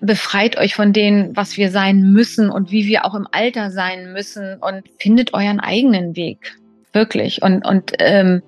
[0.00, 4.12] befreit euch von dem, was wir sein müssen und wie wir auch im Alter sein
[4.12, 6.56] müssen und findet euren eigenen Weg.
[6.92, 7.42] Wirklich.
[7.42, 8.42] Und, und, ähm,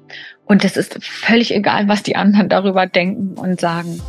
[0.47, 4.01] und es ist völlig egal, was die anderen darüber denken und sagen.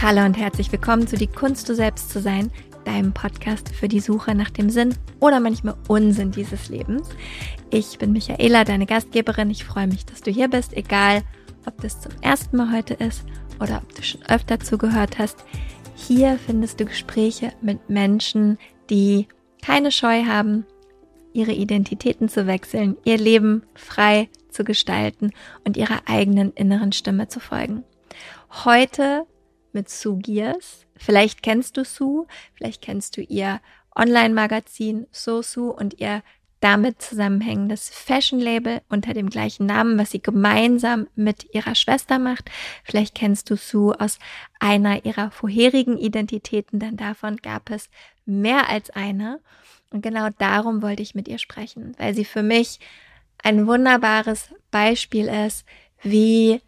[0.00, 2.50] Hallo und herzlich willkommen zu Die Kunst, du selbst zu sein,
[2.84, 7.08] deinem Podcast für die Suche nach dem Sinn oder manchmal Unsinn dieses Lebens.
[7.70, 9.50] Ich bin Michaela, deine Gastgeberin.
[9.50, 11.22] Ich freue mich, dass du hier bist, egal
[11.66, 13.24] ob das zum ersten Mal heute ist
[13.60, 15.44] oder ob du schon öfter zugehört hast.
[15.94, 18.58] Hier findest du Gespräche mit Menschen,
[18.90, 19.26] die
[19.62, 20.64] keine Scheu haben,
[21.32, 25.32] ihre Identitäten zu wechseln, ihr Leben frei zu gestalten
[25.64, 27.84] und ihrer eigenen inneren Stimme zu folgen.
[28.64, 29.26] Heute
[29.72, 30.86] mit Sue Gears.
[30.96, 33.60] Vielleicht kennst du Sue, vielleicht kennst du ihr
[33.94, 36.22] Online-Magazin So Sue und ihr
[36.60, 42.50] damit zusammenhängendes Fashion-Label unter dem gleichen Namen, was sie gemeinsam mit ihrer Schwester macht.
[42.84, 44.18] Vielleicht kennst du Sue aus
[44.58, 47.88] einer ihrer vorherigen Identitäten, denn davon gab es
[48.26, 49.40] mehr als eine.
[49.90, 52.80] Und genau darum wollte ich mit ihr sprechen, weil sie für mich
[53.42, 55.64] ein wunderbares Beispiel ist,
[56.02, 56.60] wie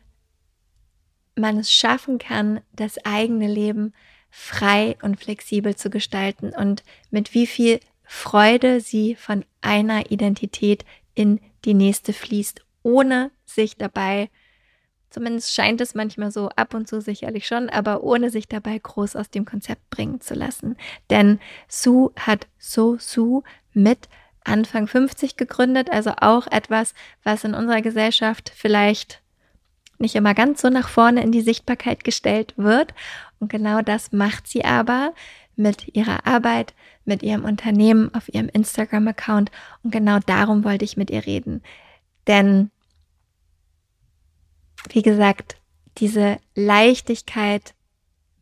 [1.35, 3.93] man es schaffen kann, das eigene Leben
[4.31, 7.81] frei und flexibel zu gestalten und mit wie viel
[8.13, 14.31] Freude sie von einer Identität in die nächste fließt, ohne sich dabei,
[15.11, 19.15] zumindest scheint es manchmal so, ab und zu sicherlich schon, aber ohne sich dabei groß
[19.15, 20.77] aus dem Konzept bringen zu lassen.
[21.09, 23.45] Denn Sue hat So Sue
[23.75, 24.09] mit
[24.43, 29.23] Anfang 50 gegründet, also auch etwas, was in unserer Gesellschaft vielleicht
[29.99, 32.93] nicht immer ganz so nach vorne in die Sichtbarkeit gestellt wird.
[33.39, 35.13] Und genau das macht sie aber
[35.61, 39.51] mit ihrer Arbeit, mit ihrem Unternehmen, auf ihrem Instagram-Account.
[39.83, 41.63] Und genau darum wollte ich mit ihr reden.
[42.27, 42.71] Denn,
[44.89, 45.57] wie gesagt,
[45.99, 47.75] diese Leichtigkeit,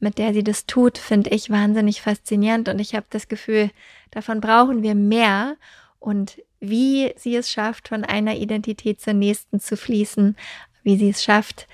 [0.00, 2.69] mit der sie das tut, finde ich wahnsinnig faszinierend.
[2.69, 3.70] Und ich habe das Gefühl,
[4.10, 5.56] davon brauchen wir mehr.
[5.98, 10.37] Und wie sie es schafft, von einer Identität zur nächsten zu fließen,
[10.84, 11.66] wie sie es schafft,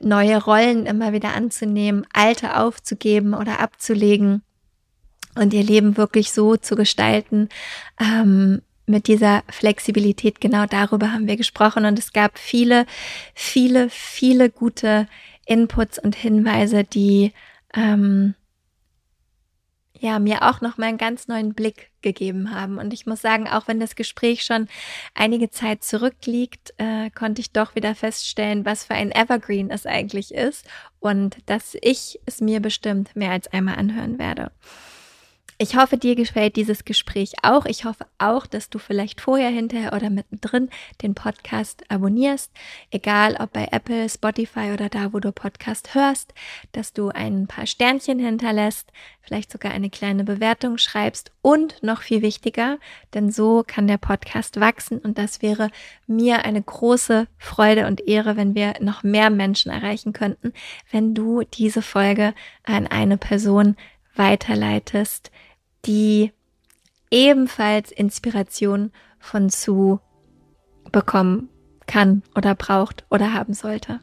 [0.00, 4.42] neue Rollen immer wieder anzunehmen, alte aufzugeben oder abzulegen
[5.34, 7.48] und ihr Leben wirklich so zu gestalten,
[8.00, 12.86] ähm, mit dieser Flexibilität, genau darüber haben wir gesprochen und es gab viele,
[13.34, 15.06] viele, viele gute
[15.46, 17.32] Inputs und Hinweise, die
[17.74, 18.34] ähm,
[20.02, 22.78] ja mir auch noch mal einen ganz neuen Blick gegeben haben.
[22.78, 24.68] Und ich muss sagen, auch wenn das Gespräch schon
[25.14, 30.34] einige Zeit zurückliegt, äh, konnte ich doch wieder feststellen, was für ein Evergreen es eigentlich
[30.34, 30.66] ist
[30.98, 34.50] und dass ich es mir bestimmt mehr als einmal anhören werde.
[35.58, 37.66] Ich hoffe, dir gefällt dieses Gespräch auch.
[37.66, 40.70] Ich hoffe auch, dass du vielleicht vorher, hinterher oder mittendrin
[41.02, 42.50] den Podcast abonnierst,
[42.90, 46.34] egal ob bei Apple, Spotify oder da, wo du Podcast hörst,
[46.72, 48.90] dass du ein paar Sternchen hinterlässt,
[49.20, 52.78] vielleicht sogar eine kleine Bewertung schreibst und noch viel wichtiger,
[53.14, 55.70] denn so kann der Podcast wachsen und das wäre
[56.06, 60.52] mir eine große Freude und Ehre, wenn wir noch mehr Menschen erreichen könnten,
[60.90, 62.34] wenn du diese Folge
[62.64, 63.76] an eine Person
[64.14, 65.30] weiterleitest,
[65.84, 66.32] die
[67.10, 70.00] ebenfalls Inspiration von Sue
[70.90, 71.48] bekommen
[71.86, 74.00] kann oder braucht oder haben sollte.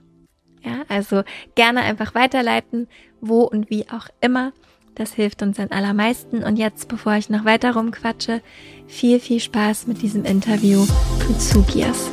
[0.63, 1.23] Ja, also
[1.55, 2.87] gerne einfach weiterleiten,
[3.21, 4.51] wo und wie auch immer.
[4.95, 6.43] Das hilft uns am allermeisten.
[6.43, 8.41] Und jetzt, bevor ich noch weiter rumquatsche,
[8.87, 10.85] viel, viel Spaß mit diesem Interview
[11.27, 12.09] mit Sugias.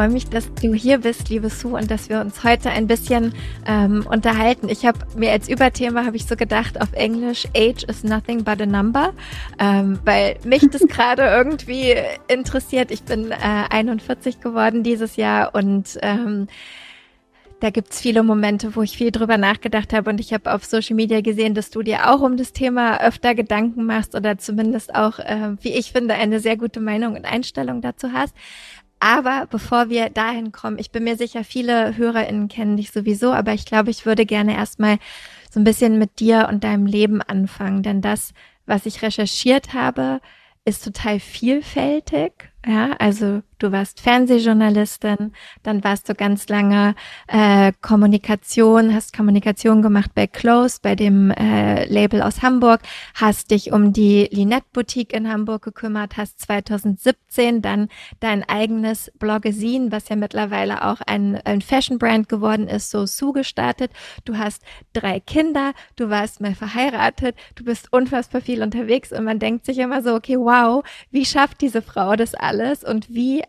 [0.00, 3.34] Freue mich, dass du hier bist, liebe Sue, und dass wir uns heute ein bisschen
[3.66, 4.70] ähm, unterhalten.
[4.70, 8.62] Ich habe mir als Überthema habe ich so gedacht auf Englisch Age is nothing but
[8.62, 9.12] a number,
[9.58, 11.96] ähm, weil mich das gerade irgendwie
[12.28, 12.90] interessiert.
[12.90, 13.34] Ich bin äh,
[13.68, 16.46] 41 geworden dieses Jahr und ähm,
[17.60, 20.96] da gibt's viele Momente, wo ich viel drüber nachgedacht habe und ich habe auf Social
[20.96, 25.18] Media gesehen, dass du dir auch um das Thema öfter Gedanken machst oder zumindest auch,
[25.18, 28.34] äh, wie ich finde, eine sehr gute Meinung und Einstellung dazu hast.
[29.00, 33.54] Aber bevor wir dahin kommen, ich bin mir sicher, viele HörerInnen kennen dich sowieso, aber
[33.54, 34.98] ich glaube, ich würde gerne erstmal
[35.50, 38.34] so ein bisschen mit dir und deinem Leben anfangen, denn das,
[38.66, 40.20] was ich recherchiert habe,
[40.66, 46.94] ist total vielfältig ja, also du warst Fernsehjournalistin, dann warst du ganz lange
[47.26, 52.80] äh, Kommunikation, hast Kommunikation gemacht bei Close, bei dem äh, Label aus Hamburg,
[53.14, 57.88] hast dich um die Linette Boutique in Hamburg gekümmert, hast 2017 dann
[58.20, 63.90] dein eigenes Bloggesin, was ja mittlerweile auch ein, ein Fashion Brand geworden ist, so zugestartet.
[64.26, 64.62] Du hast
[64.92, 69.78] drei Kinder, du warst mal verheiratet, du bist unfassbar viel unterwegs und man denkt sich
[69.78, 72.84] immer so, okay, wow, wie schafft diese Frau das alles?
[72.84, 73.42] und wie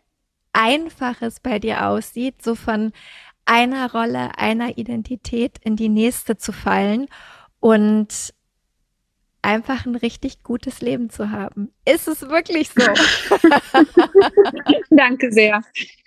[0.53, 2.91] einfach es bei dir aussieht, so von
[3.45, 7.07] einer Rolle, einer Identität in die nächste zu fallen
[7.59, 8.33] und
[9.41, 11.73] einfach ein richtig gutes Leben zu haben.
[11.85, 12.81] Ist es wirklich so?
[14.89, 15.63] Danke sehr.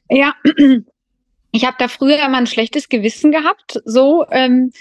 [0.08, 0.34] Ja,
[1.50, 4.72] ich habe da früher immer ein schlechtes Gewissen gehabt, so ähm,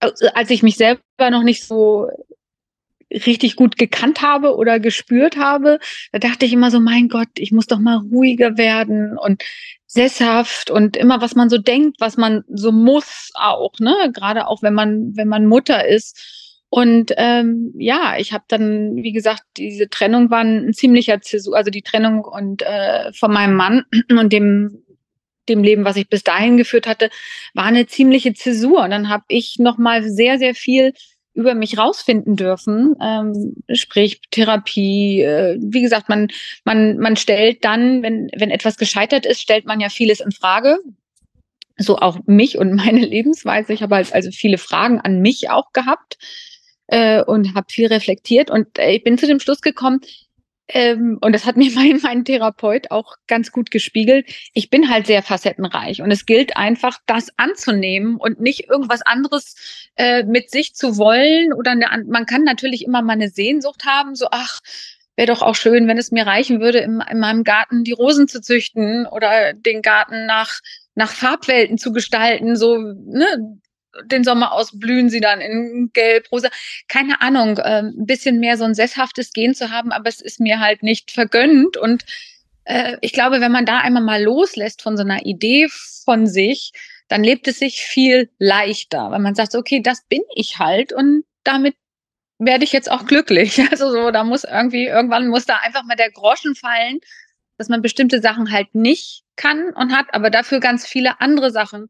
[0.00, 2.08] als ich mich selber noch nicht so
[3.10, 5.78] richtig gut gekannt habe oder gespürt habe,
[6.12, 9.42] da dachte ich immer so, mein Gott, ich muss doch mal ruhiger werden und
[9.86, 13.94] sesshaft und immer was man so denkt, was man so muss auch, ne?
[14.12, 16.18] Gerade auch wenn man wenn man Mutter ist.
[16.68, 21.70] Und ähm, ja, ich habe dann, wie gesagt, diese Trennung war ein ziemlicher Zäsur, also
[21.70, 24.80] die Trennung und äh, von meinem Mann und dem
[25.48, 27.10] dem Leben, was ich bis dahin geführt hatte,
[27.52, 28.82] war eine ziemliche Zäsur.
[28.82, 30.94] Und dann habe ich noch mal sehr sehr viel
[31.34, 35.22] über mich rausfinden dürfen, ähm, sprich Therapie.
[35.22, 36.28] Äh, wie gesagt, man
[36.64, 40.78] man man stellt dann, wenn wenn etwas gescheitert ist, stellt man ja vieles in Frage.
[41.76, 43.72] So auch mich und meine Lebensweise.
[43.72, 46.18] Ich habe halt also viele Fragen an mich auch gehabt
[46.86, 50.00] äh, und habe viel reflektiert und äh, ich bin zu dem Schluss gekommen,
[50.68, 54.26] ähm, und das hat mir mein, mein Therapeut auch ganz gut gespiegelt.
[54.52, 59.56] Ich bin halt sehr facettenreich und es gilt einfach, das anzunehmen und nicht irgendwas anderes
[59.96, 61.52] äh, mit sich zu wollen.
[61.52, 64.60] Oder eine, man kann natürlich immer mal eine Sehnsucht haben, so ach,
[65.16, 68.26] wäre doch auch schön, wenn es mir reichen würde, in, in meinem Garten die Rosen
[68.26, 70.60] zu züchten oder den Garten nach
[70.96, 73.58] nach Farbwelten zu gestalten, so ne,
[74.04, 76.48] den Sommer ausblühen sie dann in Gelb, Rosa.
[76.88, 80.40] Keine Ahnung, äh, ein bisschen mehr so ein sesshaftes Gehen zu haben, aber es ist
[80.40, 81.76] mir halt nicht vergönnt.
[81.76, 82.04] Und
[82.64, 85.68] äh, ich glaube, wenn man da einmal mal loslässt von so einer Idee
[86.04, 86.72] von sich,
[87.08, 91.24] dann lebt es sich viel leichter, weil man sagt, okay, das bin ich halt und
[91.44, 91.76] damit
[92.38, 93.58] werde ich jetzt auch glücklich.
[93.70, 97.00] Also so, da muss irgendwie, irgendwann muss da einfach mal der Groschen fallen,
[97.58, 101.88] dass man bestimmte Sachen halt nicht kann und hat, aber dafür ganz viele andere Sachen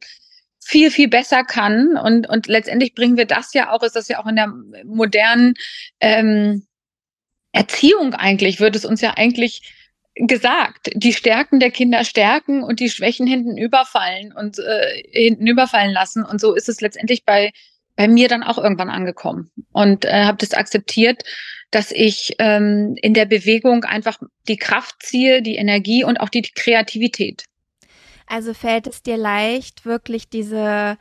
[0.64, 1.96] viel, viel besser kann.
[1.96, 4.52] Und, und letztendlich bringen wir das ja auch, ist das ja auch in der
[4.84, 5.54] modernen
[6.00, 6.66] ähm,
[7.52, 9.72] Erziehung eigentlich, wird es uns ja eigentlich
[10.16, 15.92] gesagt, die Stärken der Kinder stärken und die Schwächen hinten überfallen und äh, hinten überfallen
[15.92, 16.24] lassen.
[16.24, 17.52] Und so ist es letztendlich bei,
[17.96, 19.50] bei mir dann auch irgendwann angekommen.
[19.72, 21.22] Und äh, habe das akzeptiert,
[21.70, 26.42] dass ich ähm, in der Bewegung einfach die Kraft ziehe, die Energie und auch die
[26.42, 27.44] Kreativität.
[28.28, 30.96] Also fällt es dir leicht, wirklich diese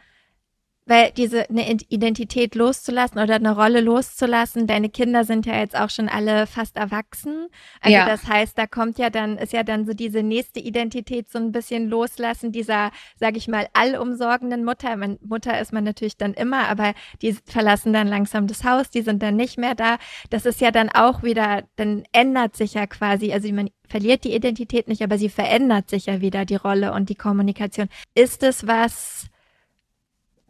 [0.86, 4.68] weil diese eine Identität loszulassen oder eine Rolle loszulassen.
[4.68, 7.48] Deine Kinder sind ja jetzt auch schon alle fast erwachsen.
[7.82, 8.06] Also ja.
[8.06, 11.52] das heißt, da kommt ja dann ist ja dann so diese nächste Identität so ein
[11.52, 14.96] bisschen loslassen dieser, sage ich mal, allumsorgenden Mutter.
[14.98, 19.02] Man, Mutter ist man natürlich dann immer, aber die verlassen dann langsam das Haus, die
[19.02, 19.98] sind dann nicht mehr da.
[20.30, 24.34] Das ist ja dann auch wieder, dann ändert sich ja quasi, also man verliert die
[24.34, 27.90] Identität nicht, aber sie verändert sich ja wieder die Rolle und die Kommunikation.
[28.16, 29.28] Ist es was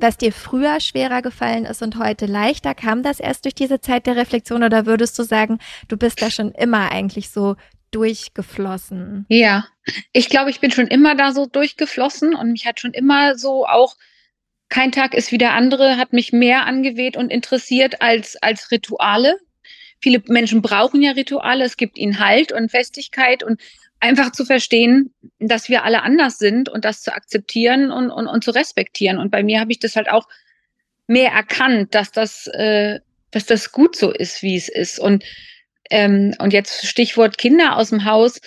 [0.04, 2.76] was dir früher schwerer gefallen ist und heute leichter?
[2.76, 5.58] Kam das erst durch diese Zeit der Reflexion oder würdest du sagen,
[5.88, 7.56] du bist da schon immer eigentlich so
[7.92, 9.26] durchgeflossen?
[9.30, 9.66] Ja,
[10.12, 13.66] ich glaube, ich bin schon immer da so durchgeflossen und mich hat schon immer so
[13.66, 13.96] auch
[14.70, 19.38] kein Tag ist wie der andere, hat mich mehr angeweht und interessiert als, als Rituale.
[20.02, 23.62] Viele Menschen brauchen ja Rituale, es gibt ihnen Halt und Festigkeit und
[24.04, 28.44] einfach zu verstehen, dass wir alle anders sind und das zu akzeptieren und, und, und
[28.44, 29.18] zu respektieren.
[29.18, 30.28] Und bei mir habe ich das halt auch
[31.08, 33.00] mehr erkannt, dass das, äh,
[33.32, 35.00] dass das gut so ist, wie es ist.
[35.00, 35.24] Und,
[35.90, 38.42] ähm, und jetzt Stichwort Kinder aus dem Haus.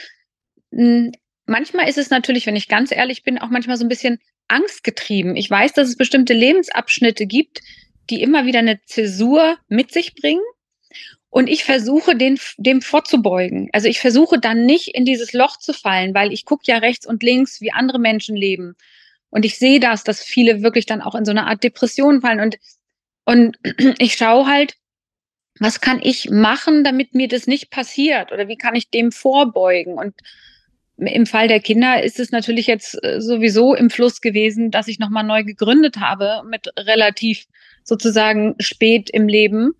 [0.73, 1.13] Hm,
[1.47, 5.37] manchmal ist es natürlich, wenn ich ganz ehrlich bin, auch manchmal so ein bisschen angstgetrieben.
[5.37, 7.63] Ich weiß, dass es bestimmte Lebensabschnitte gibt,
[8.11, 10.45] die immer wieder eine Zäsur mit sich bringen
[11.37, 13.69] und ich versuche, den, dem vorzubeugen.
[13.75, 17.07] Also ich versuche dann nicht in dieses Loch zu fallen, weil ich gucke ja rechts
[17.07, 18.75] und links, wie andere Menschen leben.
[19.29, 22.41] Und ich sehe das, dass viele wirklich dann auch in so eine Art Depression fallen.
[22.41, 22.57] Und,
[23.27, 23.59] und
[23.99, 24.77] ich schaue halt,
[25.61, 28.33] was kann ich machen, damit mir das nicht passiert?
[28.33, 29.99] Oder wie kann ich dem vorbeugen?
[29.99, 30.15] Und
[30.97, 34.99] im Fall der Kinder ist es natürlich jetzt äh, sowieso im Fluss gewesen, dass ich
[34.99, 37.45] nochmal neu gegründet habe, mit relativ
[37.85, 39.75] sozusagen spät im Leben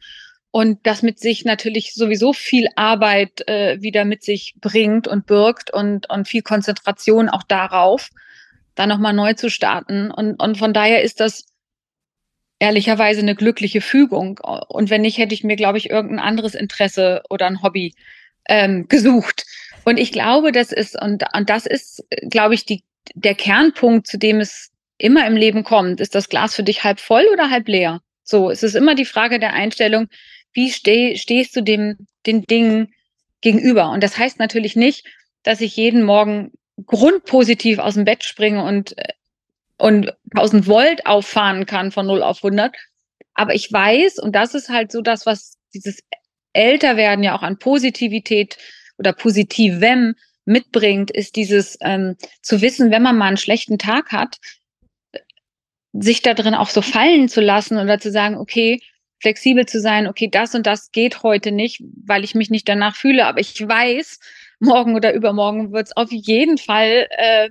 [0.51, 5.71] und das mit sich natürlich sowieso viel Arbeit äh, wieder mit sich bringt und birgt
[5.71, 8.11] und, und viel Konzentration auch darauf,
[8.75, 10.11] da nochmal neu zu starten.
[10.11, 11.45] Und, und von daher ist das
[12.59, 14.39] ehrlicherweise eine glückliche Fügung.
[14.39, 17.95] Und wenn nicht, hätte ich mir, glaube ich, irgendein anderes Interesse oder ein Hobby
[18.49, 19.45] ähm, gesucht.
[19.85, 22.83] Und ich glaube, das ist, und, und das ist, glaube ich, die,
[23.15, 26.01] der Kernpunkt, zu dem es immer im Leben kommt.
[26.01, 28.01] Ist das Glas für dich halb voll oder halb leer?
[28.23, 30.09] So, es ist immer die Frage der Einstellung,
[30.57, 32.95] wie steh, stehst du dem, den Dingen
[33.43, 33.91] gegenüber?
[33.91, 35.07] Und das heißt natürlich nicht,
[35.43, 36.53] dass ich jeden Morgen
[36.87, 38.97] grundpositiv aus dem Bett springe und,
[39.79, 42.75] und 1000 Volt auffahren kann von 0 auf 100.
[43.35, 46.01] Aber ich weiß, und das ist halt so das, was dieses
[46.53, 48.57] Älterwerden ja auch an Positivität
[48.99, 50.15] oder Positivem
[50.47, 54.39] mitbringt, ist dieses ähm, zu wissen, wenn man mal einen schlechten Tag hat,
[55.93, 58.81] sich da drin auch so fallen zu lassen oder zu sagen, okay,
[59.21, 62.97] flexibel zu sein, okay, das und das geht heute nicht, weil ich mich nicht danach
[62.97, 64.21] fühle, aber ich weiß,
[64.61, 67.51] morgen oder übermorgen wird es auf jeden Fall, äh,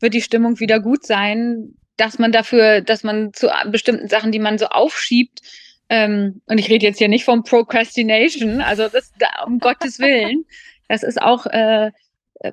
[0.00, 4.38] wird die Stimmung wieder gut sein, dass man dafür, dass man zu bestimmten Sachen, die
[4.38, 5.40] man so aufschiebt,
[5.88, 9.12] ähm, und ich rede jetzt hier nicht vom Procrastination, also das
[9.46, 10.44] um Gottes Willen,
[10.88, 11.90] das ist auch äh,
[12.40, 12.52] äh,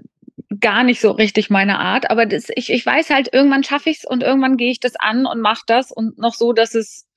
[0.60, 4.00] gar nicht so richtig meine Art, aber das, ich, ich weiß halt, irgendwann schaffe ich
[4.00, 7.08] es und irgendwann gehe ich das an und mache das und noch so, dass es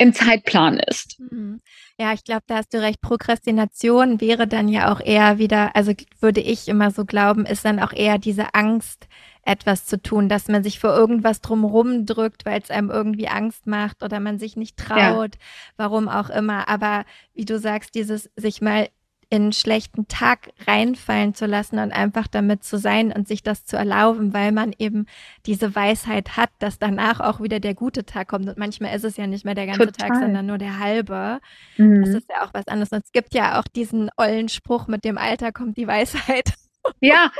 [0.00, 1.20] im Zeitplan ist.
[1.20, 1.60] Mhm.
[1.98, 3.02] Ja, ich glaube, da hast du recht.
[3.02, 7.78] Prokrastination wäre dann ja auch eher wieder, also würde ich immer so glauben, ist dann
[7.78, 9.08] auch eher diese Angst,
[9.42, 13.66] etwas zu tun, dass man sich vor irgendwas drumherum drückt, weil es einem irgendwie Angst
[13.66, 15.40] macht oder man sich nicht traut, ja.
[15.76, 16.68] warum auch immer.
[16.68, 17.04] Aber
[17.34, 18.88] wie du sagst, dieses sich mal
[19.30, 23.64] in einen schlechten Tag reinfallen zu lassen und einfach damit zu sein und sich das
[23.64, 25.06] zu erlauben, weil man eben
[25.46, 28.48] diese Weisheit hat, dass danach auch wieder der gute Tag kommt.
[28.48, 30.08] Und manchmal ist es ja nicht mehr der ganze Total.
[30.08, 31.40] Tag, sondern nur der halbe.
[31.76, 32.04] Mhm.
[32.04, 32.90] Das ist ja auch was anderes.
[32.90, 36.52] Und es gibt ja auch diesen ollen Spruch, mit dem Alter kommt die Weisheit.
[37.00, 37.30] Ja,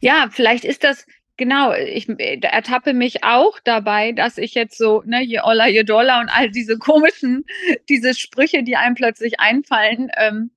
[0.00, 1.06] ja, vielleicht ist das,
[1.38, 2.08] Genau, ich
[2.42, 6.50] ertappe mich auch dabei, dass ich jetzt so, ne, je Oller, je Dollar und all
[6.50, 7.46] diese komischen,
[7.88, 10.50] diese Sprüche, die einem plötzlich einfallen, ähm,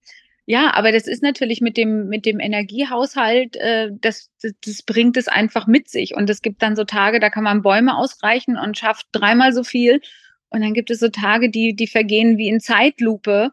[0.47, 5.17] ja, aber das ist natürlich mit dem, mit dem Energiehaushalt, äh, das, das, das bringt
[5.17, 6.15] es einfach mit sich.
[6.15, 9.63] Und es gibt dann so Tage, da kann man Bäume ausreichen und schafft dreimal so
[9.63, 10.01] viel.
[10.49, 13.51] Und dann gibt es so Tage, die, die vergehen wie in Zeitlupe.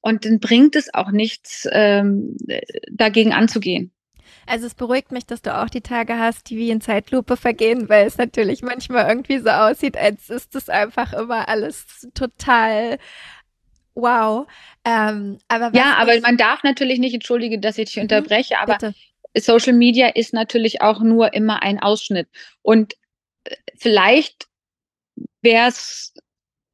[0.00, 2.38] Und dann bringt es auch nichts, ähm,
[2.90, 3.92] dagegen anzugehen.
[4.46, 7.90] Also es beruhigt mich, dass du auch die Tage hast, die wie in Zeitlupe vergehen,
[7.90, 12.98] weil es natürlich manchmal irgendwie so aussieht, als ist es einfach immer alles total
[14.00, 14.46] Wow.
[14.84, 18.74] Ähm, aber ja, aber man darf natürlich nicht, entschuldige, dass ich dich mhm, unterbreche, aber
[18.74, 18.94] bitte.
[19.36, 22.28] Social Media ist natürlich auch nur immer ein Ausschnitt.
[22.62, 22.94] Und
[23.44, 24.48] äh, vielleicht
[25.42, 26.14] wäre es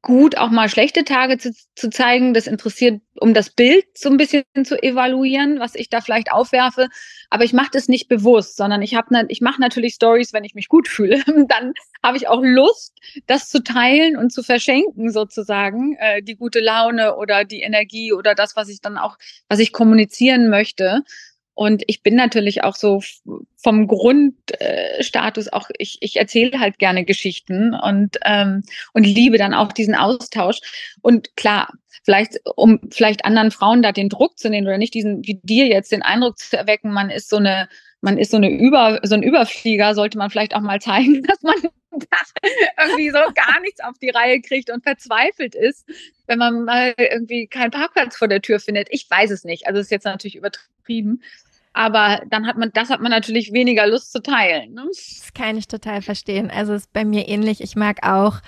[0.07, 2.33] gut, auch mal schlechte Tage zu, zu zeigen.
[2.33, 6.87] Das interessiert, um das Bild so ein bisschen zu evaluieren, was ich da vielleicht aufwerfe.
[7.29, 10.45] Aber ich mache das nicht bewusst, sondern ich habe, ne, ich mache natürlich Stories, wenn
[10.45, 11.21] ich mich gut fühle.
[11.49, 12.93] Dann habe ich auch Lust,
[13.25, 18.33] das zu teilen und zu verschenken sozusagen, äh, die gute Laune oder die Energie oder
[18.33, 19.17] das, was ich dann auch,
[19.49, 21.03] was ich kommunizieren möchte.
[21.57, 23.01] Und ich bin natürlich auch so
[23.55, 28.61] vom Grundstatus auch, ich, ich erzähle halt gerne Geschichten und, ähm,
[28.93, 30.59] und liebe dann auch diesen Austausch.
[31.01, 31.73] Und klar,
[32.03, 35.65] vielleicht, um vielleicht anderen Frauen da den Druck zu nehmen oder nicht diesen, wie dir
[35.65, 37.67] jetzt den Eindruck zu erwecken, man ist so eine,
[38.01, 41.41] man ist so eine Über, so ein Überflieger, sollte man vielleicht auch mal zeigen, dass
[41.41, 41.55] man
[42.79, 45.89] irgendwie so gar nichts auf die Reihe kriegt und verzweifelt ist,
[46.27, 48.89] wenn man mal irgendwie keinen Parkplatz vor der Tür findet.
[48.91, 49.65] Ich weiß es nicht.
[49.65, 51.23] Also ist jetzt natürlich übertrieben
[51.77, 54.73] aber dann hat man, das hat man natürlich weniger Lust zu teilen.
[54.73, 54.85] Ne?
[54.87, 56.49] Das kann ich total verstehen.
[56.49, 57.61] Also ist bei mir ähnlich.
[57.61, 58.39] Ich mag auch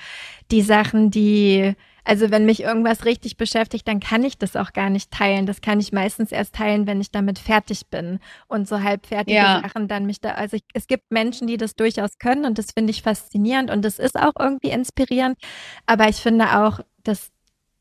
[0.50, 4.90] die Sachen, die, also wenn mich irgendwas richtig beschäftigt, dann kann ich das auch gar
[4.90, 5.46] nicht teilen.
[5.46, 9.62] Das kann ich meistens erst teilen, wenn ich damit fertig bin und so halbfertige ja.
[9.62, 12.72] Sachen dann mich da, also ich, es gibt Menschen, die das durchaus können und das
[12.72, 15.38] finde ich faszinierend und das ist auch irgendwie inspirierend.
[15.86, 17.30] Aber ich finde auch, dass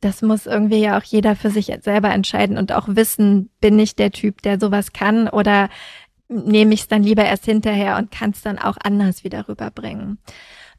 [0.00, 3.96] das muss irgendwie ja auch jeder für sich selber entscheiden und auch wissen, bin ich
[3.96, 5.68] der Typ, der sowas kann oder
[6.28, 10.18] nehme ich es dann lieber erst hinterher und kann es dann auch anders wieder rüberbringen.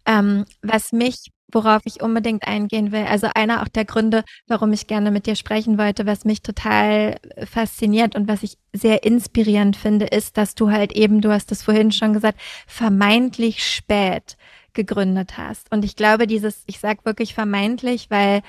[0.06, 4.88] Ähm, was mich, worauf ich unbedingt eingehen will, also einer auch der Gründe, warum ich
[4.88, 10.06] gerne mit dir sprechen wollte, was mich total fasziniert und was ich sehr inspirierend finde,
[10.06, 14.38] ist, dass du halt eben, du hast es vorhin schon gesagt, vermeintlich spät
[14.74, 15.72] gegründet hast.
[15.72, 18.44] Und ich glaube, dieses, ich sag wirklich vermeintlich, weil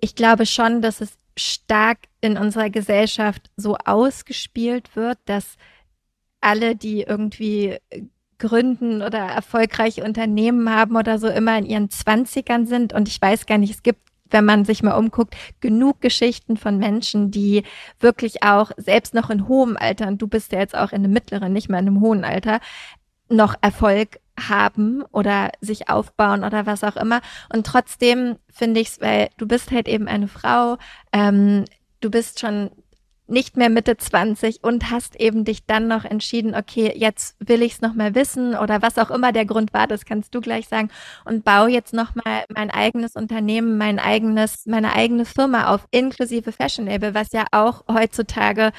[0.00, 5.56] ich glaube schon, dass es stark in unserer Gesellschaft so ausgespielt wird, dass
[6.40, 7.78] alle, die irgendwie
[8.38, 12.92] gründen oder erfolgreiche Unternehmen haben oder so, immer in ihren Zwanzigern sind.
[12.92, 14.00] Und ich weiß gar nicht, es gibt
[14.30, 17.62] wenn man sich mal umguckt, genug Geschichten von Menschen, die
[18.00, 21.12] wirklich auch selbst noch in hohem Alter, und du bist ja jetzt auch in einem
[21.12, 22.60] mittleren, nicht mehr in einem hohen Alter,
[23.28, 27.20] noch Erfolg haben oder sich aufbauen oder was auch immer.
[27.52, 30.76] Und trotzdem finde ich es, weil du bist halt eben eine Frau,
[31.12, 31.64] ähm,
[32.00, 32.70] du bist schon
[33.28, 37.74] nicht mehr Mitte 20 und hast eben dich dann noch entschieden, okay, jetzt will ich
[37.74, 40.68] es noch mal wissen oder was auch immer der Grund war, das kannst du gleich
[40.68, 40.90] sagen
[41.24, 46.52] und baue jetzt noch mal mein eigenes Unternehmen, mein eigenes, meine eigene Firma auf, inklusive
[46.52, 48.70] Fashion Label, was ja auch heutzutage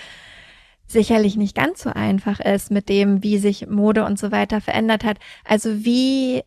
[0.87, 5.03] sicherlich nicht ganz so einfach ist mit dem, wie sich Mode und so weiter verändert
[5.03, 5.17] hat.
[5.43, 6.43] Also wie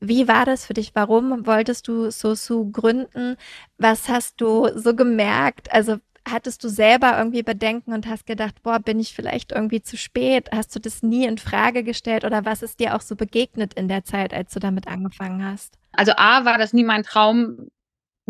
[0.00, 0.94] wie war das für dich?
[0.94, 3.36] Warum wolltest du Sosu gründen?
[3.78, 5.72] Was hast du so gemerkt?
[5.72, 5.96] Also
[6.28, 10.50] hattest du selber irgendwie Bedenken und hast gedacht, boah, bin ich vielleicht irgendwie zu spät?
[10.54, 13.88] Hast du das nie in Frage gestellt oder was ist dir auch so begegnet in
[13.88, 15.78] der Zeit, als du damit angefangen hast?
[15.92, 17.68] Also A war das nie mein Traum,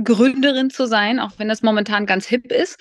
[0.02, 2.78] Gründerin zu sein, auch wenn das momentan ganz hip ist.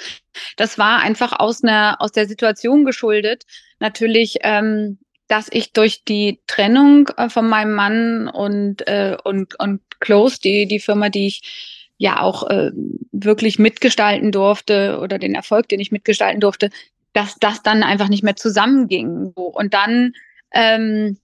[0.57, 3.43] Das war einfach aus einer aus der Situation geschuldet.
[3.79, 9.81] Natürlich, ähm, dass ich durch die Trennung äh, von meinem Mann und äh, und und
[9.99, 12.71] Close, die die Firma, die ich ja auch äh,
[13.11, 16.69] wirklich mitgestalten durfte oder den Erfolg, den ich mitgestalten durfte,
[17.13, 19.33] dass das dann einfach nicht mehr zusammenging.
[19.35, 20.13] Und dann
[20.51, 21.17] ähm,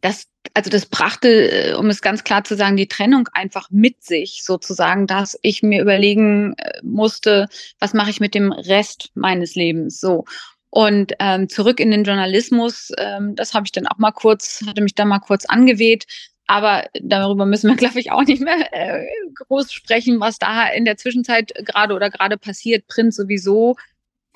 [0.00, 4.02] das, also das brachte, äh, um es ganz klar zu sagen, die Trennung einfach mit
[4.02, 7.48] sich sozusagen, dass ich mir überlegen äh, musste,
[7.78, 10.24] was mache ich mit dem Rest meines Lebens so.
[10.70, 14.82] Und ähm, zurück in den Journalismus, ähm, das habe ich dann auch mal kurz, hatte
[14.82, 16.06] mich dann mal kurz angeweht.
[16.46, 20.84] Aber darüber müssen wir, glaube ich, auch nicht mehr äh, groß sprechen, was da in
[20.84, 22.86] der Zwischenzeit gerade oder gerade passiert.
[22.88, 23.76] Print sowieso,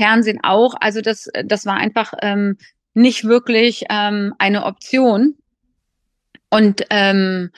[0.01, 0.75] Fernsehen auch.
[0.81, 2.57] Also das, das war einfach ähm,
[2.95, 5.37] nicht wirklich ähm, eine Option.
[6.51, 7.51] Und ähm,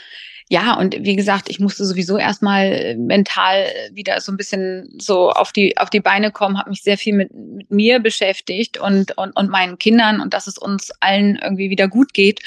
[0.49, 5.51] ja, und wie gesagt, ich musste sowieso erstmal mental wieder so ein bisschen so auf
[5.51, 9.35] die, auf die Beine kommen, habe mich sehr viel mit, mit mir beschäftigt und, und,
[9.35, 12.41] und meinen Kindern und dass es uns allen irgendwie wieder gut geht.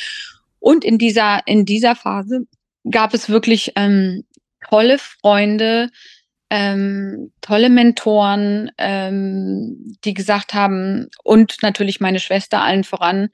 [0.60, 2.46] Und in dieser, in dieser Phase
[2.92, 4.24] gab es wirklich ähm,
[4.70, 5.90] tolle Freunde,
[6.52, 13.30] ähm, tolle Mentoren, ähm, die gesagt haben, und natürlich meine Schwester allen voran,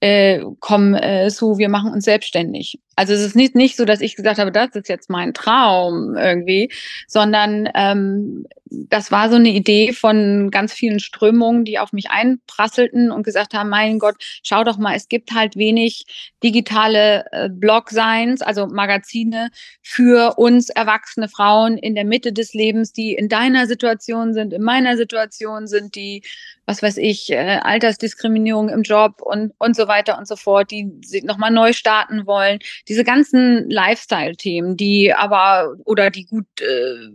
[0.00, 2.78] äh, komm, äh, Sue, wir machen uns selbstständig.
[2.96, 6.16] Also es ist nicht, nicht so, dass ich gesagt habe, das ist jetzt mein Traum
[6.16, 6.72] irgendwie,
[7.06, 13.12] sondern ähm, das war so eine Idee von ganz vielen Strömungen, die auf mich einprasselten
[13.12, 16.06] und gesagt haben, mein Gott, schau doch mal, es gibt halt wenig
[16.42, 19.50] digitale äh, Blog-Signs, also Magazine
[19.82, 24.62] für uns erwachsene Frauen in der Mitte des Lebens, die in deiner Situation sind, in
[24.62, 26.22] meiner Situation sind, die
[26.66, 30.90] was weiß ich, äh, Altersdiskriminierung im Job und, und so weiter und so fort, die
[31.22, 32.58] nochmal neu starten wollen.
[32.88, 37.10] Diese ganzen Lifestyle-Themen, die aber oder die gut, äh,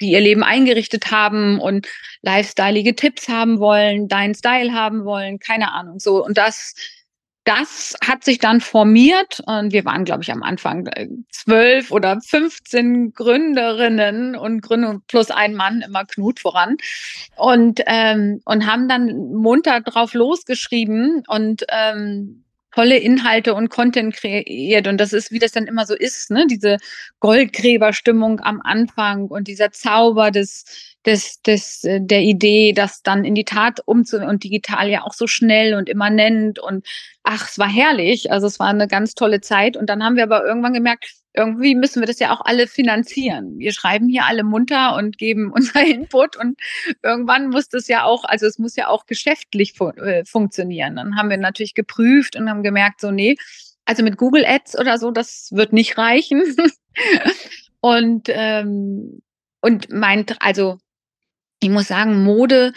[0.00, 1.86] die ihr Leben eingerichtet haben und
[2.22, 6.00] lifestyleige Tipps haben wollen, deinen Style haben wollen, keine Ahnung.
[6.00, 6.74] So, und das
[7.44, 12.20] das hat sich dann formiert und wir waren, glaube ich, am Anfang äh, zwölf oder
[12.20, 16.76] 15 Gründerinnen und Gründung plus ein Mann, immer Knut voran
[17.36, 22.41] und, ähm, und haben dann munter drauf losgeschrieben und ähm,
[22.74, 24.86] tolle Inhalte und Content kreiert.
[24.86, 26.46] Und das ist, wie das dann immer so ist, ne?
[26.48, 26.78] diese
[27.20, 30.64] Goldgräberstimmung am Anfang und dieser Zauber des
[31.06, 35.14] des, des, äh, der Idee, das dann in die Tat umzu und digital ja auch
[35.14, 36.86] so schnell und immanent und
[37.24, 38.30] ach, es war herrlich.
[38.32, 39.76] Also es war eine ganz tolle Zeit.
[39.76, 43.58] Und dann haben wir aber irgendwann gemerkt, irgendwie müssen wir das ja auch alle finanzieren.
[43.58, 46.58] Wir schreiben hier alle munter und geben unser Input und
[47.02, 50.96] irgendwann muss das ja auch, also es muss ja auch geschäftlich fu äh, funktionieren.
[50.96, 53.36] Dann haben wir natürlich geprüft und haben gemerkt, so nee,
[53.84, 56.42] also mit Google Ads oder so, das wird nicht reichen.
[57.80, 59.22] und ähm,
[59.62, 60.78] und mein, also
[61.60, 62.72] ich muss sagen, Mode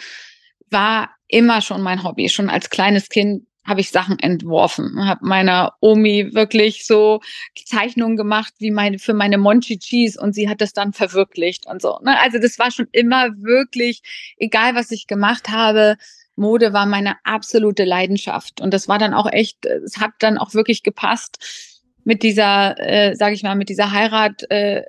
[0.70, 2.28] war immer schon mein Hobby.
[2.28, 7.20] Schon als kleines Kind habe ich Sachen entworfen, habe meiner Omi wirklich so
[7.64, 11.98] Zeichnungen gemacht wie meine für meine Monchichis und sie hat das dann verwirklicht und so.
[12.02, 12.18] Ne?
[12.20, 14.02] Also das war schon immer wirklich,
[14.38, 15.96] egal was ich gemacht habe,
[16.36, 20.54] Mode war meine absolute Leidenschaft und das war dann auch echt, es hat dann auch
[20.54, 24.82] wirklich gepasst mit dieser, äh, sage ich mal, mit dieser Heirat äh,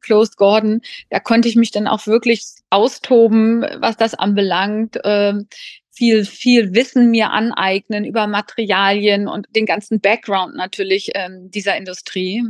[0.00, 5.02] Closed Gordon, da konnte ich mich dann auch wirklich austoben, was das anbelangt.
[5.04, 5.34] Äh,
[5.98, 12.44] viel, viel Wissen mir aneignen über Materialien und den ganzen Background natürlich ähm, dieser Industrie.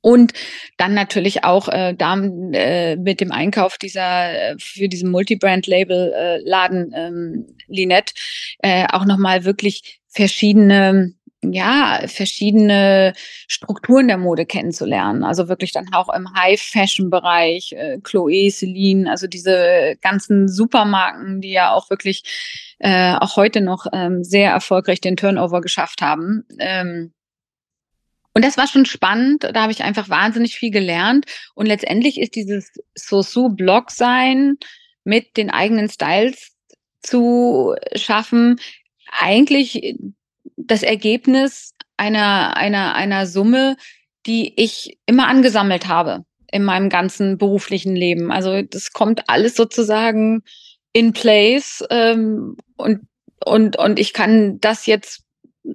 [0.00, 0.32] Und
[0.76, 6.38] dann natürlich auch äh, da, äh, mit dem Einkauf dieser äh, für diesen Multibrand-Label äh,
[6.94, 8.14] ähm, Linette
[8.60, 13.12] äh, auch nochmal wirklich verschiedene ja, verschiedene
[13.46, 15.22] Strukturen der Mode kennenzulernen.
[15.24, 21.72] Also wirklich dann auch im High-Fashion-Bereich, äh, Chloé, Celine, also diese ganzen Supermarken, die ja
[21.72, 22.22] auch wirklich
[22.78, 26.44] äh, auch heute noch ähm, sehr erfolgreich den Turnover geschafft haben.
[26.58, 27.12] Ähm,
[28.34, 29.44] und das war schon spannend.
[29.44, 31.24] Da habe ich einfach wahnsinnig viel gelernt.
[31.54, 34.58] Und letztendlich ist dieses Sosu-Blog sein
[35.04, 36.52] mit den eigenen Styles
[37.00, 38.60] zu schaffen,
[39.10, 39.96] eigentlich
[40.66, 43.76] das Ergebnis einer, einer, einer Summe,
[44.26, 48.30] die ich immer angesammelt habe in meinem ganzen beruflichen Leben.
[48.32, 50.42] Also das kommt alles sozusagen
[50.92, 53.06] in place ähm, und,
[53.44, 55.22] und, und ich kann das jetzt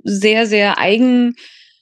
[0.04, 1.36] sehr, sehr eigen,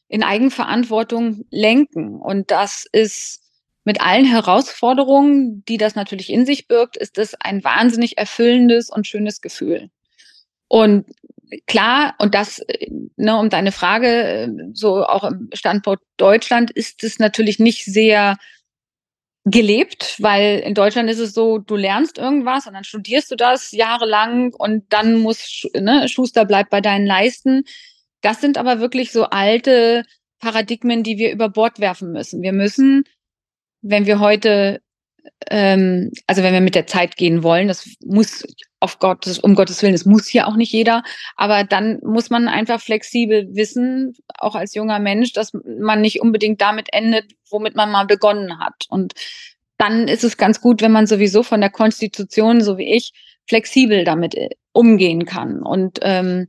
[0.08, 2.20] in Eigenverantwortung lenken.
[2.20, 3.42] Und das ist
[3.86, 9.08] mit allen Herausforderungen, die das natürlich in sich birgt, ist es ein wahnsinnig erfüllendes und
[9.08, 9.90] schönes Gefühl.
[10.68, 11.06] Und
[11.68, 12.62] klar, und das,
[13.16, 18.38] ne, um deine Frage, so auch im Standpunkt Deutschland, ist es natürlich nicht sehr
[19.46, 23.72] gelebt, weil in Deutschland ist es so, du lernst irgendwas und dann studierst du das
[23.72, 27.64] jahrelang und dann muss, ne, Schuster bleibt bei deinen Leisten.
[28.22, 30.04] Das sind aber wirklich so alte
[30.40, 32.42] Paradigmen, die wir über Bord werfen müssen.
[32.42, 33.04] Wir müssen,
[33.82, 34.82] wenn wir heute,
[35.50, 38.44] ähm, also wenn wir mit der Zeit gehen wollen, das muss
[38.80, 41.04] auf Gottes, um Gottes Willen, das muss hier auch nicht jeder,
[41.36, 46.62] aber dann muss man einfach flexibel wissen, auch als junger Mensch, dass man nicht unbedingt
[46.62, 48.86] damit endet, womit man mal begonnen hat.
[48.90, 49.14] Und
[49.78, 53.14] dann ist es ganz gut, wenn man sowieso von der Konstitution, so wie ich,
[53.48, 55.62] flexibel damit äh, umgehen kann.
[55.62, 56.48] Und ähm,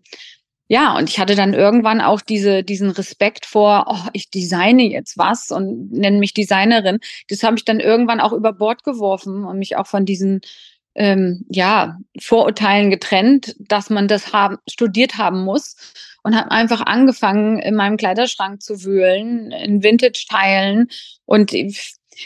[0.73, 5.19] ja, und ich hatte dann irgendwann auch diese, diesen Respekt vor, oh, ich designe jetzt
[5.19, 7.01] was und nenne mich Designerin.
[7.29, 10.43] Das habe ich dann irgendwann auch über Bord geworfen und mich auch von diesen
[10.95, 15.75] ähm, ja, Vorurteilen getrennt, dass man das haben, studiert haben muss
[16.23, 20.87] und habe einfach angefangen, in meinem Kleiderschrank zu wühlen, in Vintage-Teilen
[21.25, 21.53] und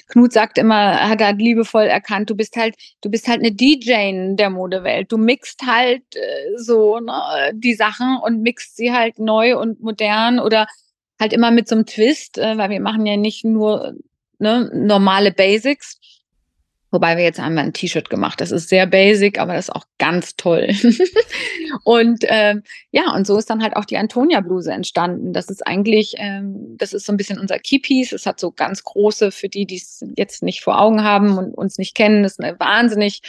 [0.09, 4.35] Knut sagt immer, hat er liebevoll erkannt, du bist halt, du bist halt eine DJ
[4.37, 5.11] der Modewelt.
[5.11, 10.38] Du mixt halt äh, so ne, die Sachen und mixt sie halt neu und modern
[10.38, 10.66] oder
[11.20, 13.94] halt immer mit so einem Twist, äh, weil wir machen ja nicht nur
[14.38, 15.98] ne, normale Basics,
[16.94, 18.40] Wobei wir jetzt einmal ein T-Shirt gemacht.
[18.40, 20.68] Das ist sehr basic, aber das ist auch ganz toll.
[21.85, 25.33] und ähm, ja, und so ist dann halt auch die Antonia-Bluse entstanden.
[25.33, 28.12] Das ist eigentlich, ähm, das ist so ein bisschen unser Keypiece.
[28.12, 31.52] Es hat so ganz große, für die, die es jetzt nicht vor Augen haben und
[31.52, 33.22] uns nicht kennen, das ist eine wahnsinnig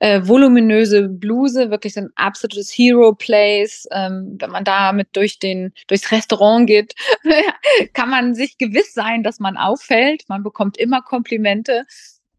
[0.00, 3.88] äh, voluminöse Bluse, wirklich so ein absolutes Hero-Place.
[3.92, 6.94] Ähm, wenn man damit durch den, durchs Restaurant geht,
[7.94, 10.24] kann man sich gewiss sein, dass man auffällt.
[10.28, 11.86] Man bekommt immer Komplimente.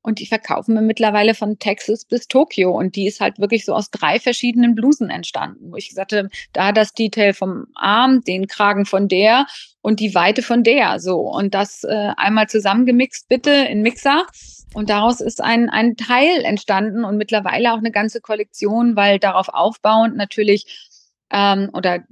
[0.08, 2.72] Und die verkaufen wir mittlerweile von Texas bis Tokio.
[2.72, 6.30] Und die ist halt wirklich so aus drei verschiedenen Blusen entstanden, wo ich gesagt habe,
[6.54, 9.48] da das Detail vom Arm, den Kragen von der
[9.82, 11.02] und die Weite von der.
[11.02, 11.20] So.
[11.20, 14.26] Und das äh, einmal zusammengemixt, bitte, in Mixer.
[14.74, 19.50] Und daraus ist ein, ein Teil entstanden und mittlerweile auch eine ganze Kollektion, weil darauf
[19.50, 22.06] aufbauend natürlich ähm, oder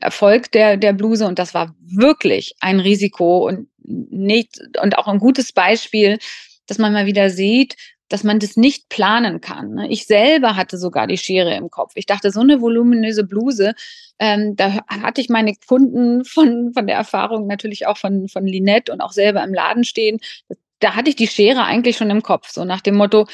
[0.00, 5.20] Erfolg der, der Bluse und das war wirklich ein Risiko und nicht und auch ein
[5.20, 6.18] gutes Beispiel,
[6.66, 7.76] dass man mal wieder sieht,
[8.08, 9.74] dass man das nicht planen kann.
[9.74, 9.88] Ne?
[9.88, 11.92] Ich selber hatte sogar die Schere im Kopf.
[11.96, 13.74] Ich dachte, so eine voluminöse Bluse,
[14.18, 18.92] ähm, da hatte ich meine Kunden von, von der Erfahrung natürlich auch von, von Linette
[18.92, 20.20] und auch selber im Laden stehen.
[20.78, 23.26] Da hatte ich die Schere eigentlich schon im Kopf, so nach dem Motto,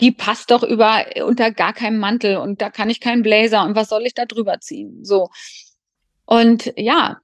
[0.00, 3.76] die passt doch über unter gar keinem Mantel und da kann ich keinen Blazer und
[3.76, 5.04] was soll ich da drüber ziehen?
[5.04, 5.28] So.
[6.26, 7.18] Und ja,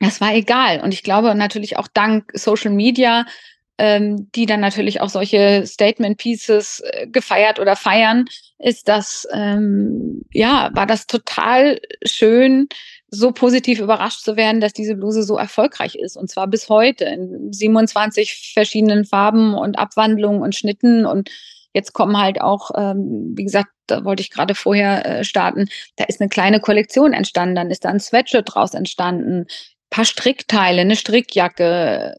[0.00, 0.80] das war egal.
[0.80, 3.24] Und ich glaube natürlich auch dank Social Media
[3.78, 8.26] ähm, die dann natürlich auch solche Statement Pieces äh, gefeiert oder feiern,
[8.58, 12.68] ist das, ähm, ja, war das total schön,
[13.10, 16.16] so positiv überrascht zu werden, dass diese Bluse so erfolgreich ist.
[16.16, 21.06] Und zwar bis heute in 27 verschiedenen Farben und Abwandlungen und Schnitten.
[21.06, 21.30] Und
[21.72, 26.04] jetzt kommen halt auch, ähm, wie gesagt, da wollte ich gerade vorher äh, starten, da
[26.04, 29.46] ist eine kleine Kollektion entstanden, dann ist da ein Sweatshirt draus entstanden,
[29.88, 32.16] paar Strickteile, eine Strickjacke,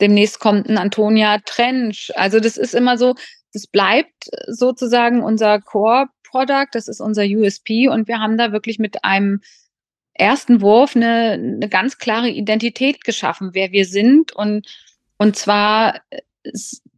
[0.00, 2.10] demnächst kommt ein Antonia Trench.
[2.16, 3.14] Also das ist immer so,
[3.52, 9.04] das bleibt sozusagen unser Core-Product, das ist unser USP und wir haben da wirklich mit
[9.04, 9.40] einem
[10.14, 14.66] ersten Wurf eine, eine ganz klare Identität geschaffen, wer wir sind und,
[15.18, 16.00] und zwar,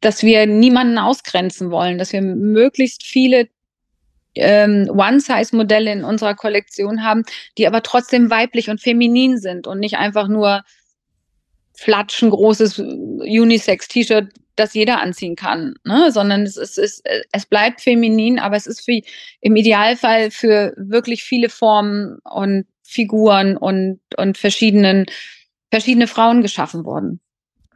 [0.01, 3.49] dass wir niemanden ausgrenzen wollen, dass wir möglichst viele
[4.35, 7.25] ähm, One-Size-Modelle in unserer Kollektion haben,
[7.57, 10.63] die aber trotzdem weiblich und feminin sind und nicht einfach nur
[11.77, 16.11] flatschen großes Unisex-T-Shirt, das jeder anziehen kann, ne?
[16.11, 19.01] sondern es, ist, es, es bleibt feminin, aber es ist für,
[19.41, 25.07] im Idealfall für wirklich viele Formen und Figuren und, und verschiedenen,
[25.71, 27.21] verschiedene Frauen geschaffen worden.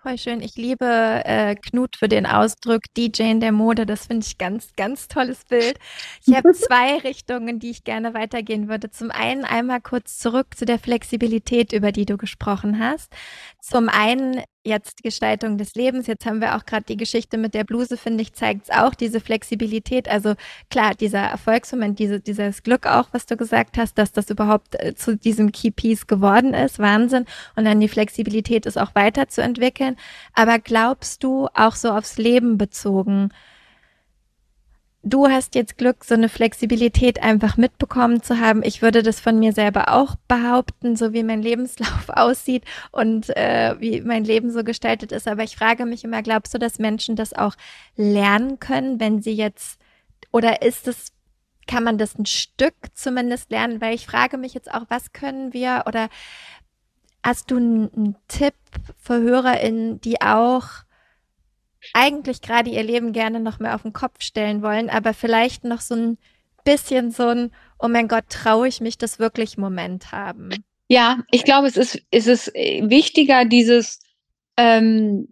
[0.02, 0.40] Voll schön.
[0.40, 3.84] Ich liebe äh, Knut für den Ausdruck DJ in der Mode.
[3.84, 5.78] Das finde ich ganz, ganz tolles Bild.
[6.24, 8.90] Ich habe zwei Richtungen, die ich gerne weitergehen würde.
[8.90, 13.12] Zum einen einmal kurz zurück zu der Flexibilität, über die du gesprochen hast.
[13.60, 16.06] Zum einen jetzt Gestaltung des Lebens.
[16.06, 18.94] Jetzt haben wir auch gerade die Geschichte mit der Bluse, finde ich, zeigt es auch,
[18.94, 20.08] diese Flexibilität.
[20.08, 20.34] Also
[20.70, 24.94] klar, dieser Erfolgsmoment, diese, dieses Glück auch, was du gesagt hast, dass das überhaupt äh,
[24.94, 26.78] zu diesem Key Piece geworden ist.
[26.78, 27.24] Wahnsinn.
[27.56, 29.96] Und dann die Flexibilität ist auch weiterzuentwickeln.
[30.34, 33.30] Aber glaubst du auch so aufs Leben bezogen,
[35.02, 38.62] du hast jetzt Glück, so eine Flexibilität einfach mitbekommen zu haben.
[38.62, 43.76] Ich würde das von mir selber auch behaupten, so wie mein Lebenslauf aussieht und äh,
[43.78, 45.26] wie mein Leben so gestaltet ist.
[45.26, 47.54] Aber ich frage mich immer, glaubst du, dass Menschen das auch
[47.96, 49.80] lernen können, wenn sie jetzt,
[50.32, 51.12] oder ist es,
[51.66, 53.80] kann man das ein Stück zumindest lernen?
[53.80, 56.08] Weil ich frage mich jetzt auch, was können wir oder
[57.22, 58.54] hast du einen, einen Tipp
[58.96, 60.84] für HörerInnen, die auch
[61.92, 65.80] eigentlich gerade ihr Leben gerne noch mehr auf den Kopf stellen wollen, aber vielleicht noch
[65.80, 66.18] so ein
[66.64, 70.50] bisschen so ein, oh mein Gott, traue ich mich das wirklich Moment haben?
[70.88, 74.00] Ja, ich glaube, es ist, es ist wichtiger, dieses
[74.56, 75.28] ähm,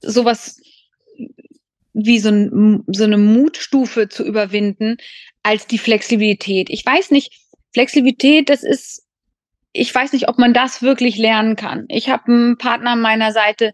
[0.00, 0.60] sowas
[1.92, 4.96] wie so, ein, so eine Mutstufe zu überwinden,
[5.42, 6.70] als die Flexibilität.
[6.70, 7.32] Ich weiß nicht,
[7.72, 9.06] Flexibilität, das ist,
[9.72, 11.86] ich weiß nicht, ob man das wirklich lernen kann.
[11.88, 13.72] Ich habe einen Partner an meiner Seite,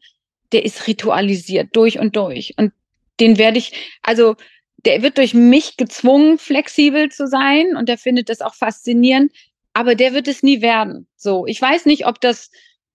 [0.54, 2.54] der ist ritualisiert durch und durch.
[2.56, 2.72] Und
[3.20, 4.36] den werde ich, also
[4.84, 9.32] der wird durch mich gezwungen, flexibel zu sein und der findet das auch faszinierend,
[9.72, 11.06] aber der wird es nie werden.
[11.16, 12.50] So, ich weiß nicht, ob das,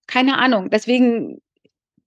[0.07, 1.41] keine Ahnung, deswegen,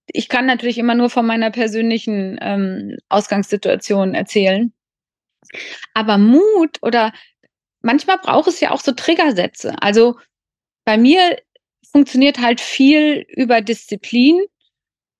[0.06, 4.72] ich kann natürlich immer nur von meiner persönlichen ähm, Ausgangssituation erzählen.
[5.94, 7.12] Aber Mut oder
[7.82, 9.74] manchmal braucht es ja auch so Triggersätze.
[9.80, 10.16] Also
[10.84, 11.38] bei mir
[11.90, 14.40] funktioniert halt viel über Disziplin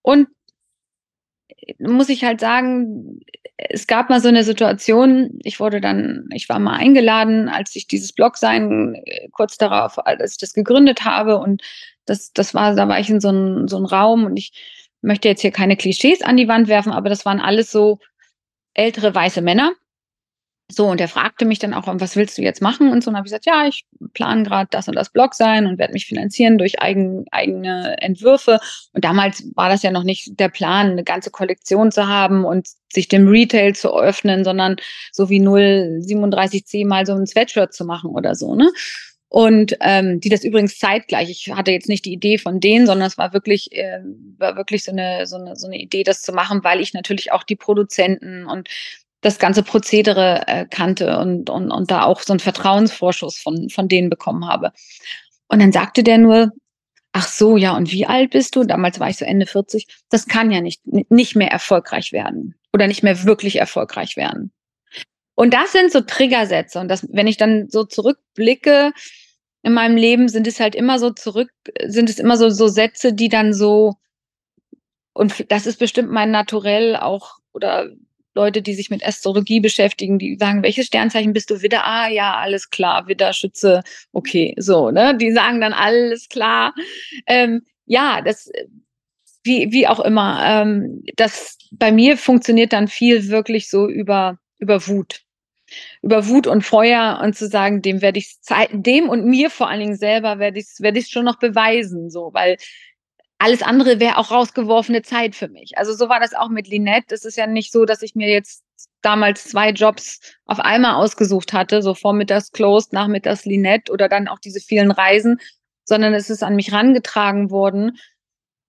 [0.03, 0.29] und
[1.79, 3.21] muss ich halt sagen,
[3.57, 7.87] es gab mal so eine Situation, ich wurde dann, ich war mal eingeladen, als ich
[7.87, 9.01] dieses Blog sein,
[9.33, 11.39] kurz darauf, als ich das gegründet habe.
[11.39, 11.63] Und
[12.05, 14.53] das, das war, da war ich in so einem so einem Raum und ich
[15.01, 17.99] möchte jetzt hier keine Klischees an die Wand werfen, aber das waren alles so
[18.75, 19.73] ältere weiße Männer
[20.75, 22.91] so, und er fragte mich dann auch, was willst du jetzt machen?
[22.91, 25.67] Und so, und habe ich gesagt, ja, ich plane gerade das und das Blog sein
[25.67, 28.59] und werde mich finanzieren durch eigen, eigene Entwürfe.
[28.93, 32.69] Und damals war das ja noch nicht der Plan, eine ganze Kollektion zu haben und
[32.93, 34.77] sich dem Retail zu öffnen, sondern
[35.13, 38.71] so wie 037C mal so ein Sweatshirt zu machen oder so, ne?
[39.29, 41.31] Und ähm, die das übrigens zeitgleich.
[41.31, 44.01] Ich hatte jetzt nicht die Idee von denen, sondern es war wirklich, äh,
[44.37, 47.33] war wirklich so eine, so eine, so eine Idee, das zu machen, weil ich natürlich
[47.33, 48.69] auch die Produzenten und
[49.23, 53.89] das ganze Prozedere äh, kannte und, und, und da auch so einen Vertrauensvorschuss von, von
[53.89, 54.73] denen bekommen habe.
[55.49, 56.51] Und dann sagte der nur,
[57.13, 58.65] ach so, ja, und wie alt bist du?
[58.65, 59.87] Damals war ich so Ende 40.
[60.11, 64.53] Das kann ja nicht, nicht mehr erfolgreich werden oder nicht mehr wirklich erfolgreich werden.
[65.35, 66.81] Und das sind so Triggersätze.
[66.81, 68.93] Und das, wenn ich dann so zurückblicke
[69.63, 71.51] in meinem Leben, sind es halt immer so zurück,
[71.87, 73.95] sind es immer so, so Sätze, die dann so,
[75.13, 77.91] und das ist bestimmt mein Naturell auch, oder
[78.35, 81.63] Leute, die sich mit Astrologie beschäftigen, die sagen, welches Sternzeichen bist du?
[81.63, 85.17] Widder, ah ja, alles klar, Widder, Schütze, okay, so, ne?
[85.17, 86.75] Die sagen dann alles klar.
[87.27, 88.51] Ähm, ja, das,
[89.45, 94.87] wie, wie auch immer, ähm, das bei mir funktioniert dann viel wirklich so über, über
[94.87, 95.23] Wut.
[96.03, 98.37] Über Wut und Feuer und zu sagen, dem werde ich
[98.73, 102.31] dem und mir vor allen Dingen selber werde ich werde ich schon noch beweisen, so,
[102.35, 102.59] weil
[103.43, 105.77] alles andere wäre auch rausgeworfene Zeit für mich.
[105.77, 107.13] Also so war das auch mit Linette.
[107.13, 108.63] Es ist ja nicht so, dass ich mir jetzt
[109.03, 114.39] damals zwei Jobs auf einmal ausgesucht hatte, so vormittags Closed, nachmittags Linette oder dann auch
[114.39, 115.41] diese vielen Reisen,
[115.85, 117.99] sondern es ist an mich rangetragen worden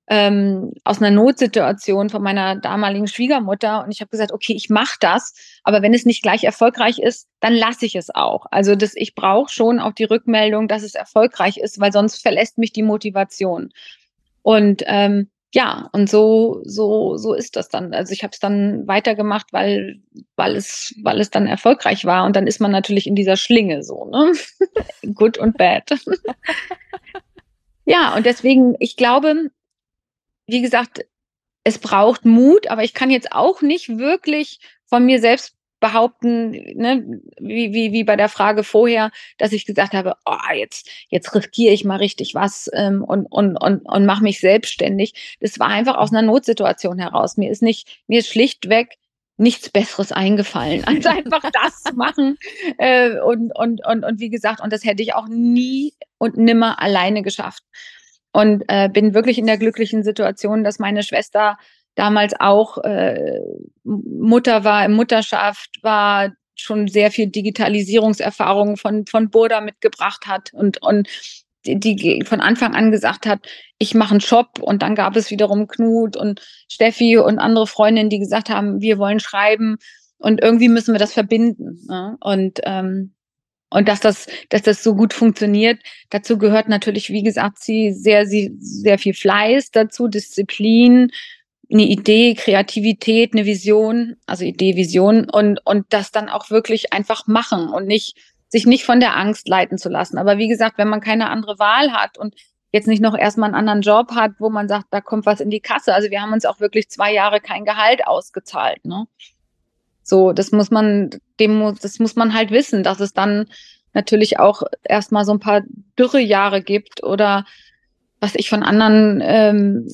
[0.07, 4.97] ähm, aus einer Notsituation von meiner damaligen Schwiegermutter und ich habe gesagt, okay, ich mache
[4.99, 5.33] das,
[5.63, 8.47] aber wenn es nicht gleich erfolgreich ist, dann lasse ich es auch.
[8.49, 12.57] Also das, ich brauche schon auch die Rückmeldung, dass es erfolgreich ist, weil sonst verlässt
[12.57, 13.71] mich die Motivation.
[14.43, 17.93] Und ähm, ja, und so, so, so ist das dann.
[17.93, 20.01] Also ich habe es dann weitergemacht, weil,
[20.35, 22.25] weil es, weil es dann erfolgreich war.
[22.25, 24.33] Und dann ist man natürlich in dieser Schlinge so, ne?
[25.13, 25.91] Good und bad.
[27.85, 29.51] ja, und deswegen, ich glaube,
[30.47, 31.05] wie gesagt,
[31.63, 37.19] es braucht Mut, aber ich kann jetzt auch nicht wirklich von mir selbst behaupten, ne,
[37.41, 41.73] wie, wie, wie bei der Frage vorher, dass ich gesagt habe, oh, jetzt, jetzt riskiere
[41.73, 45.37] ich mal richtig was ähm, und, und, und, und mache mich selbstständig.
[45.41, 47.35] Das war einfach aus einer Notsituation heraus.
[47.35, 48.97] Mir ist nicht, mir ist schlichtweg
[49.35, 52.37] nichts Besseres eingefallen, als einfach das zu machen.
[52.77, 56.81] Äh, und, und, und, und wie gesagt, und das hätte ich auch nie und nimmer
[56.81, 57.63] alleine geschafft.
[58.31, 61.57] Und äh, bin wirklich in der glücklichen Situation, dass meine Schwester
[61.95, 63.39] damals auch äh,
[63.83, 70.81] Mutter war, im Mutterschaft war, schon sehr viel Digitalisierungserfahrung von, von Burda mitgebracht hat und,
[70.81, 71.07] und
[71.65, 73.39] die, die von Anfang an gesagt hat,
[73.79, 78.09] ich mache einen Shop und dann gab es wiederum Knut und Steffi und andere Freundinnen,
[78.09, 79.77] die gesagt haben, wir wollen schreiben
[80.17, 81.79] und irgendwie müssen wir das verbinden.
[81.87, 82.17] Ne?
[82.19, 83.13] Und ähm,
[83.73, 88.27] und dass das, dass das so gut funktioniert, dazu gehört natürlich, wie gesagt, sie sehr,
[88.27, 91.09] sie, sehr viel Fleiß dazu, Disziplin,
[91.73, 97.27] eine Idee, Kreativität, eine Vision, also Idee, Vision und, und das dann auch wirklich einfach
[97.27, 100.17] machen und nicht, sich nicht von der Angst leiten zu lassen.
[100.17, 102.35] Aber wie gesagt, wenn man keine andere Wahl hat und
[102.71, 105.49] jetzt nicht noch erstmal einen anderen Job hat, wo man sagt, da kommt was in
[105.49, 105.93] die Kasse.
[105.93, 108.83] Also wir haben uns auch wirklich zwei Jahre kein Gehalt ausgezahlt.
[108.85, 109.07] Ne?
[110.03, 113.47] So, das muss man, dem muss, das muss man halt wissen, dass es dann
[113.93, 115.61] natürlich auch erstmal so ein paar
[115.97, 117.45] Dürrejahre gibt oder
[118.19, 119.87] was ich von anderen ähm,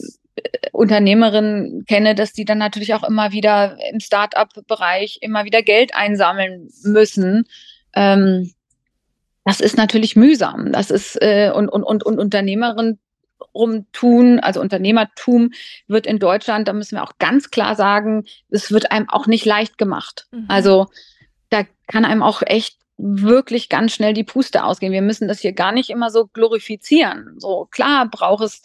[0.71, 6.69] Unternehmerinnen kenne, dass die dann natürlich auch immer wieder im Start-up-Bereich immer wieder Geld einsammeln
[6.84, 7.45] müssen.
[7.93, 8.54] Ähm,
[9.45, 10.71] das ist natürlich mühsam.
[10.71, 12.99] Das ist äh, und, und, und, und Unternehmerinnen
[13.54, 15.52] rumtun, also Unternehmertum
[15.88, 19.45] wird in Deutschland, da müssen wir auch ganz klar sagen, es wird einem auch nicht
[19.45, 20.28] leicht gemacht.
[20.32, 20.45] Mhm.
[20.47, 20.88] Also
[21.49, 24.91] da kann einem auch echt wirklich ganz schnell die Puste ausgehen.
[24.91, 27.36] Wir müssen das hier gar nicht immer so glorifizieren.
[27.38, 28.62] So klar braucht es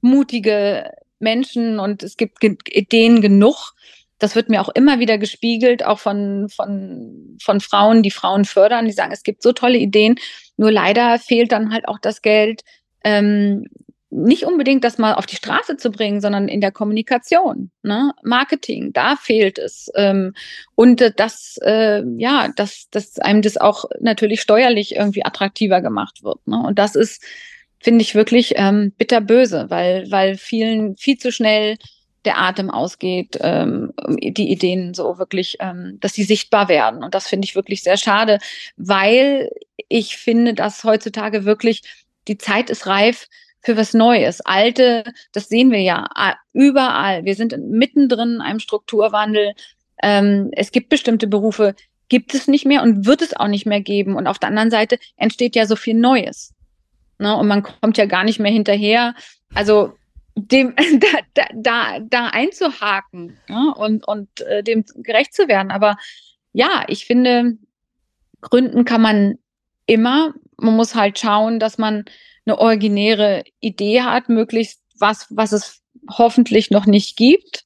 [0.00, 3.72] mutige Menschen und es gibt Ideen genug.
[4.18, 8.84] Das wird mir auch immer wieder gespiegelt, auch von, von, von Frauen, die Frauen fördern,
[8.84, 10.16] die sagen, es gibt so tolle Ideen.
[10.56, 12.62] Nur leider fehlt dann halt auch das Geld,
[13.02, 13.66] ähm,
[14.10, 18.12] nicht unbedingt das mal auf die Straße zu bringen, sondern in der Kommunikation, ne?
[18.24, 19.88] Marketing, da fehlt es.
[19.94, 20.34] Ähm,
[20.74, 21.12] und äh,
[21.62, 26.44] äh, ja, dass, dass einem das auch natürlich steuerlich irgendwie attraktiver gemacht wird.
[26.46, 26.60] Ne?
[26.60, 27.22] Und das ist,
[27.80, 31.76] finde ich, wirklich ähm, bitterböse, weil, weil vielen viel zu schnell
[32.24, 37.02] der Atem ausgeht, ähm, die Ideen so wirklich, ähm, dass sie sichtbar werden.
[37.02, 38.38] Und das finde ich wirklich sehr schade,
[38.76, 39.50] weil
[39.88, 41.82] ich finde, dass heutzutage wirklich
[42.28, 43.26] die Zeit ist reif,
[43.62, 44.40] für was Neues.
[44.40, 46.08] Alte, das sehen wir ja
[46.52, 47.24] überall.
[47.24, 49.52] Wir sind mittendrin in einem Strukturwandel.
[50.02, 51.74] Ähm, es gibt bestimmte Berufe,
[52.08, 54.16] gibt es nicht mehr und wird es auch nicht mehr geben.
[54.16, 56.54] Und auf der anderen Seite entsteht ja so viel Neues.
[57.20, 57.36] Ne?
[57.36, 59.14] Und man kommt ja gar nicht mehr hinterher.
[59.54, 59.92] Also
[60.34, 60.74] dem
[61.34, 63.74] da, da, da, einzuhaken ne?
[63.76, 65.70] und, und äh, dem gerecht zu werden.
[65.70, 65.96] Aber
[66.52, 67.58] ja, ich finde,
[68.40, 69.38] gründen kann man
[69.86, 70.34] immer.
[70.56, 72.04] Man muss halt schauen, dass man
[72.46, 77.64] eine originäre Idee hat, möglichst was, was es hoffentlich noch nicht gibt.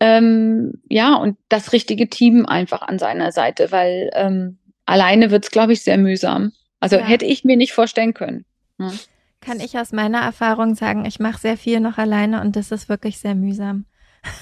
[0.00, 5.50] Ähm, ja, und das richtige Team einfach an seiner Seite, weil ähm, alleine wird es,
[5.50, 6.52] glaube ich, sehr mühsam.
[6.80, 7.02] Also ja.
[7.02, 8.44] hätte ich mir nicht vorstellen können.
[8.78, 8.92] Ne?
[9.40, 12.88] Kann ich aus meiner Erfahrung sagen, ich mache sehr viel noch alleine und das ist
[12.88, 13.84] wirklich sehr mühsam.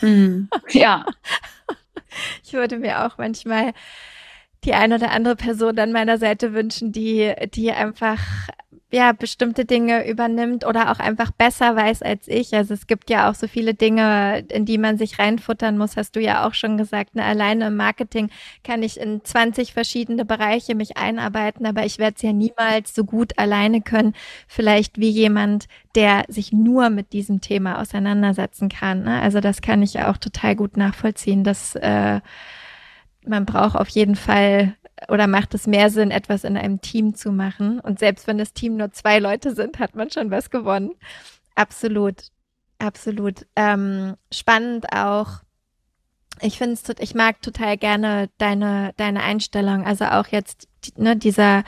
[0.00, 0.48] Mhm.
[0.70, 1.04] Ja.
[2.44, 3.72] ich würde mir auch manchmal
[4.64, 8.20] die eine oder andere Person an meiner Seite wünschen, die, die einfach
[8.92, 12.54] ja bestimmte Dinge übernimmt oder auch einfach besser weiß als ich.
[12.54, 16.14] Also es gibt ja auch so viele Dinge, in die man sich reinfuttern muss, hast
[16.14, 17.14] du ja auch schon gesagt.
[17.14, 17.24] Ne?
[17.24, 18.30] Alleine im Marketing
[18.62, 23.04] kann ich in 20 verschiedene Bereiche mich einarbeiten, aber ich werde es ja niemals so
[23.04, 24.14] gut alleine können,
[24.46, 29.04] vielleicht wie jemand, der sich nur mit diesem Thema auseinandersetzen kann.
[29.04, 29.20] Ne?
[29.22, 32.20] Also das kann ich ja auch total gut nachvollziehen, dass äh,
[33.24, 34.74] man braucht auf jeden Fall
[35.08, 37.80] oder macht es mehr Sinn, etwas in einem Team zu machen?
[37.80, 40.92] Und selbst wenn das Team nur zwei Leute sind, hat man schon was gewonnen.
[41.54, 42.24] Absolut,
[42.78, 43.46] absolut.
[43.56, 45.42] Ähm, spannend auch.
[46.40, 49.84] Ich finde ich mag total gerne deine, deine Einstellung.
[49.84, 51.62] Also auch jetzt, ne, dieser,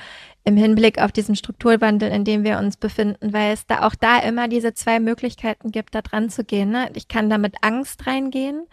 [0.44, 4.18] im Hinblick auf diesen Strukturwandel, in dem wir uns befinden, weil es da auch da
[4.18, 6.70] immer diese zwei Möglichkeiten gibt, da dran zu gehen.
[6.70, 6.90] Ne?
[6.94, 8.66] Ich kann da mit Angst reingehen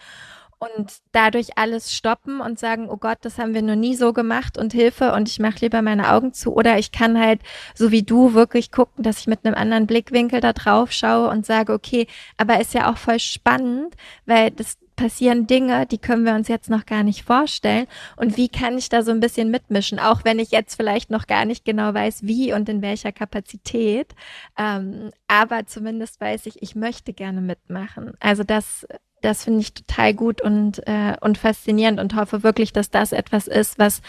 [0.62, 4.60] und dadurch alles stoppen und sagen, oh Gott, das haben wir noch nie so gemacht
[4.60, 6.54] und Hilfe und ich mache lieber meine Augen zu.
[6.54, 7.42] Oder ich kann halt,
[7.74, 11.48] so wie du, wirklich gucken, dass ich mit einem anderen Blickwinkel da drauf schaue und
[11.48, 12.06] sage, okay,
[12.38, 13.96] aber ist ja auch voll spannend,
[14.28, 17.88] weil das passieren Dinge, die können wir uns jetzt noch gar nicht vorstellen.
[18.16, 21.26] Und wie kann ich da so ein bisschen mitmischen, auch wenn ich jetzt vielleicht noch
[21.26, 24.14] gar nicht genau weiß, wie und in welcher Kapazität.
[24.60, 28.14] Ähm, aber zumindest weiß ich, ich möchte gerne mitmachen.
[28.20, 28.86] Also das
[29.22, 33.48] das finde ich total gut und, äh, und faszinierend und hoffe wirklich, dass das etwas
[33.48, 34.02] ist, was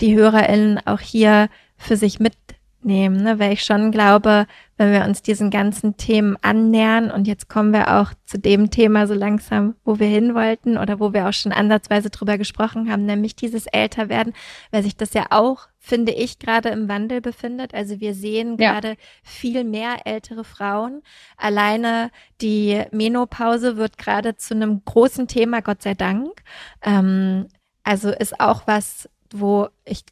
[0.00, 3.38] die HörerInnen auch hier für sich mitnehmen, ne?
[3.38, 4.46] weil ich schon glaube,
[4.82, 9.06] wenn wir uns diesen ganzen Themen annähern und jetzt kommen wir auch zu dem Thema
[9.06, 13.06] so langsam, wo wir hin wollten oder wo wir auch schon ansatzweise drüber gesprochen haben,
[13.06, 14.32] nämlich dieses Älterwerden,
[14.72, 17.74] weil sich das ja auch finde ich, gerade im Wandel befindet.
[17.74, 18.72] Also wir sehen ja.
[18.72, 21.02] gerade viel mehr ältere Frauen.
[21.36, 26.42] Alleine die Menopause wird gerade zu einem großen Thema, Gott sei Dank.
[26.82, 27.48] Ähm,
[27.82, 30.04] also ist auch was, wo ich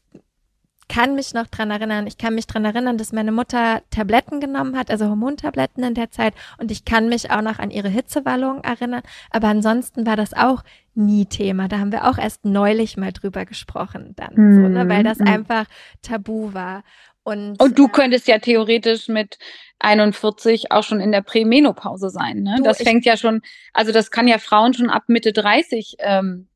[0.90, 4.76] kann mich noch dran erinnern, ich kann mich dran erinnern, dass meine Mutter Tabletten genommen
[4.76, 8.64] hat, also Hormontabletten in der Zeit und ich kann mich auch noch an ihre Hitzewallung
[8.64, 10.64] erinnern, aber ansonsten war das auch
[10.94, 11.68] nie Thema.
[11.68, 15.20] Da haben wir auch erst neulich mal drüber gesprochen dann, mm, so, ne, weil das
[15.20, 15.28] mm.
[15.28, 15.66] einfach
[16.02, 16.82] tabu war.
[17.22, 19.38] Und, und du äh, könntest ja theoretisch mit
[19.78, 22.42] 41 auch schon in der Prämenopause sein.
[22.42, 22.56] Ne?
[22.56, 26.48] Du, das fängt ja schon, also das kann ja Frauen schon ab Mitte 30 ähm,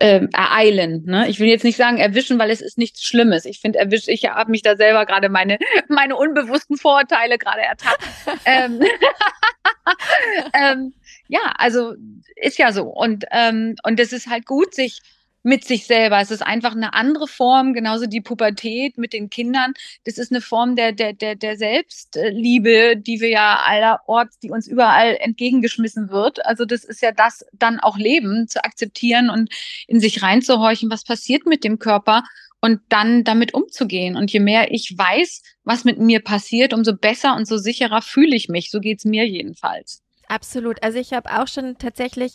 [0.00, 1.04] ähm, ereilen.
[1.06, 1.28] Ne?
[1.28, 3.44] Ich will jetzt nicht sagen erwischen, weil es ist nichts Schlimmes.
[3.44, 8.02] Ich finde, erwisch, ich habe mich da selber gerade meine, meine unbewussten Vorurteile gerade ertappt.
[8.44, 8.80] ähm,
[10.54, 10.94] ähm,
[11.26, 11.94] ja, also
[12.36, 12.84] ist ja so.
[12.84, 15.00] Und, ähm, und es ist halt gut, sich
[15.48, 16.20] mit sich selber.
[16.20, 19.72] Es ist einfach eine andere Form, genauso die Pubertät mit den Kindern.
[20.04, 24.68] Das ist eine Form der, der, der, der Selbstliebe, die wir ja allerorts, die uns
[24.68, 26.44] überall entgegengeschmissen wird.
[26.44, 29.50] Also das ist ja das dann auch Leben, zu akzeptieren und
[29.86, 32.24] in sich reinzuhorchen, was passiert mit dem Körper
[32.60, 34.16] und dann damit umzugehen.
[34.16, 38.36] Und je mehr ich weiß, was mit mir passiert, umso besser und so sicherer fühle
[38.36, 38.70] ich mich.
[38.70, 40.02] So geht's mir jedenfalls.
[40.28, 40.82] Absolut.
[40.82, 42.34] Also ich habe auch schon tatsächlich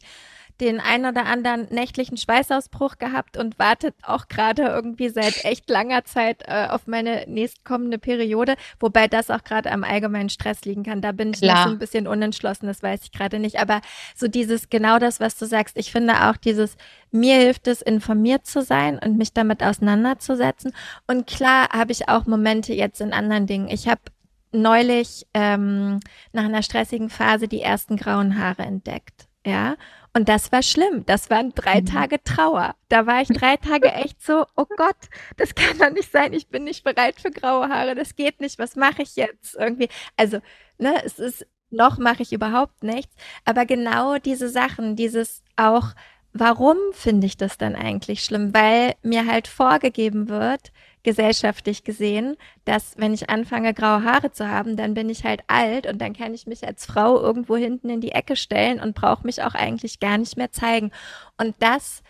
[0.62, 6.06] den ein oder anderen nächtlichen Schweißausbruch gehabt und wartet auch gerade irgendwie seit echt langer
[6.06, 11.02] Zeit äh, auf meine nächstkommende Periode, wobei das auch gerade am allgemeinen Stress liegen kann.
[11.02, 11.56] Da bin ich Klar.
[11.56, 13.60] noch so ein bisschen unentschlossen, das weiß ich gerade nicht.
[13.60, 13.82] Aber
[14.16, 16.78] so dieses, genau das, was du sagst, ich finde auch dieses,
[17.12, 20.74] mir hilft es, informiert zu sein und mich damit auseinanderzusetzen.
[21.08, 23.68] Und klar habe ich auch Momente jetzt in anderen Dingen.
[23.70, 24.02] Ich habe
[24.54, 26.00] neulich ähm,
[26.32, 29.28] nach einer stressigen Phase die ersten grauen Haare entdeckt.
[29.46, 29.76] Ja,
[30.16, 31.06] und das war schlimm.
[31.06, 31.86] Das waren drei mhm.
[31.86, 32.76] Tage Trauer.
[32.88, 34.96] Da war ich drei Tage echt so, oh Gott,
[35.38, 36.34] das kann doch nicht sein.
[36.34, 37.96] Ich bin nicht bereit für graue Haare.
[37.96, 38.60] Das geht nicht.
[38.60, 39.90] Was mache ich jetzt irgendwie?
[40.16, 40.40] Also,
[40.78, 43.16] ne, es ist, noch mache ich überhaupt nichts.
[43.44, 45.96] Aber genau diese Sachen, dieses auch,
[46.32, 48.54] warum finde ich das dann eigentlich schlimm?
[48.54, 50.72] Weil mir halt vorgegeben wird,
[51.04, 55.86] gesellschaftlich gesehen, dass wenn ich anfange, graue Haare zu haben, dann bin ich halt alt
[55.86, 59.26] und dann kann ich mich als Frau irgendwo hinten in die Ecke stellen und brauche
[59.26, 60.92] mich auch eigentlich gar nicht mehr zeigen.
[61.38, 62.02] Und das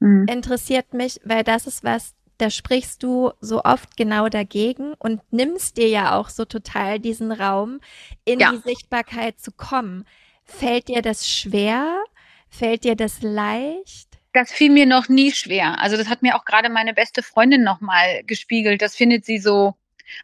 [0.00, 0.26] mhm.
[0.28, 5.76] interessiert mich, weil das ist was, da sprichst du so oft genau dagegen und nimmst
[5.76, 7.80] dir ja auch so total diesen Raum,
[8.24, 8.50] in ja.
[8.50, 10.06] die Sichtbarkeit zu kommen.
[10.44, 12.02] Fällt dir das schwer?
[12.48, 14.11] Fällt dir das leicht?
[14.32, 15.78] Das fiel mir noch nie schwer.
[15.80, 18.80] Also das hat mir auch gerade meine beste Freundin nochmal gespiegelt.
[18.80, 19.74] Das findet sie so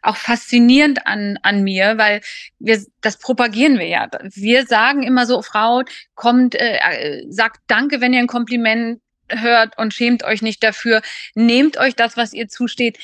[0.01, 2.21] auch faszinierend an, an mir, weil
[2.59, 4.09] wir, das propagieren wir ja.
[4.21, 5.83] Wir sagen immer so, Frau,
[6.15, 11.01] kommt, äh, äh, sagt Danke, wenn ihr ein Kompliment hört und schämt euch nicht dafür.
[11.35, 12.97] Nehmt euch das, was ihr zusteht.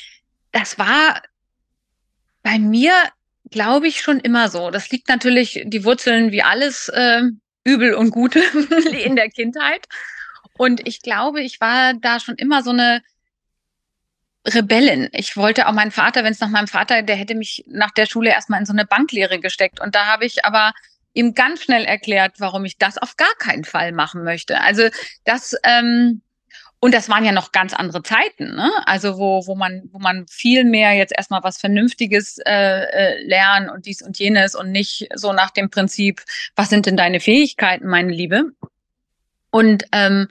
[0.52, 1.22] Das war
[2.42, 2.92] bei mir,
[3.50, 4.70] glaube ich, schon immer so.
[4.70, 7.22] Das liegt natürlich, die Wurzeln wie alles äh,
[7.64, 8.40] Übel und Gute
[9.04, 9.86] in der Kindheit.
[10.56, 13.02] Und ich glaube, ich war da schon immer so eine
[14.46, 15.08] Rebellin.
[15.12, 18.06] Ich wollte auch meinen Vater, wenn es nach meinem Vater, der hätte mich nach der
[18.06, 19.80] Schule erstmal in so eine Banklehre gesteckt.
[19.80, 20.72] Und da habe ich aber
[21.14, 24.60] ihm ganz schnell erklärt, warum ich das auf gar keinen Fall machen möchte.
[24.60, 24.88] Also
[25.24, 26.20] das, ähm,
[26.78, 28.70] und das waren ja noch ganz andere Zeiten, ne?
[28.84, 33.70] Also wo, wo man, wo man viel mehr jetzt erstmal was Vernünftiges äh, äh, lernen
[33.70, 36.22] und dies und jenes und nicht so nach dem Prinzip,
[36.54, 38.52] was sind denn deine Fähigkeiten, meine Liebe?
[39.56, 40.28] Und ähm,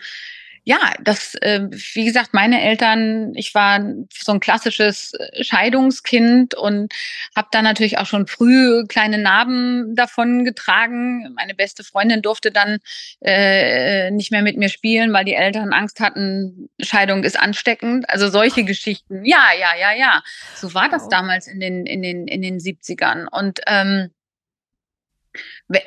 [0.65, 3.81] ja, das, äh, wie gesagt, meine Eltern, ich war
[4.13, 6.93] so ein klassisches Scheidungskind und
[7.35, 11.33] habe da natürlich auch schon früh kleine Narben davon getragen.
[11.35, 12.77] Meine beste Freundin durfte dann
[13.21, 18.07] äh, nicht mehr mit mir spielen, weil die Eltern Angst hatten, Scheidung ist ansteckend.
[18.07, 19.25] Also solche Geschichten.
[19.25, 20.23] Ja, ja, ja, ja.
[20.55, 23.25] So war das damals in den, in den, in den 70ern.
[23.31, 24.11] Und ähm,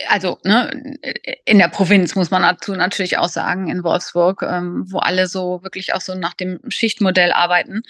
[0.09, 0.97] also ne,
[1.45, 5.63] in der Provinz muss man dazu natürlich auch sagen, in Wolfsburg, ähm, wo alle so
[5.63, 7.83] wirklich auch so nach dem Schichtmodell arbeiten.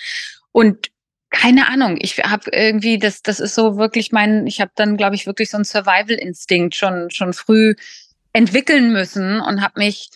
[0.52, 0.88] Und
[1.30, 5.14] keine Ahnung, ich habe irgendwie, das, das ist so wirklich mein, ich habe dann, glaube
[5.14, 7.74] ich, wirklich so einen Survival-Instinkt schon, schon früh
[8.32, 10.11] entwickeln müssen und habe mich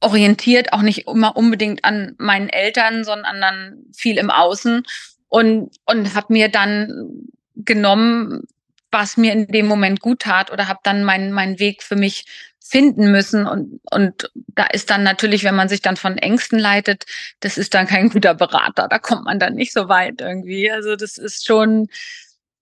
[0.00, 4.84] orientiert, auch nicht immer unbedingt an meinen Eltern, sondern dann viel im Außen
[5.28, 8.44] und, und habe mir dann genommen,
[8.90, 12.24] was mir in dem Moment gut tat oder habe dann meinen meinen Weg für mich
[12.60, 17.06] finden müssen und und da ist dann natürlich, wenn man sich dann von Ängsten leitet,
[17.40, 20.70] das ist dann kein guter Berater, da kommt man dann nicht so weit irgendwie.
[20.70, 21.88] Also das ist schon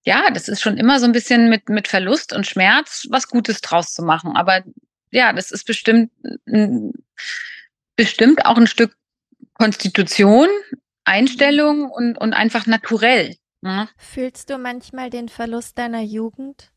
[0.04, 3.60] ja, das ist schon immer so ein bisschen mit mit Verlust und Schmerz was Gutes
[3.60, 4.62] draus zu machen, aber
[5.10, 6.12] ja, das ist bestimmt
[7.96, 8.96] bestimmt auch ein Stück
[9.54, 10.48] Konstitution,
[11.04, 13.36] Einstellung und und einfach naturell.
[13.62, 13.88] Mhm.
[13.96, 16.72] Fühlst du manchmal den Verlust deiner Jugend?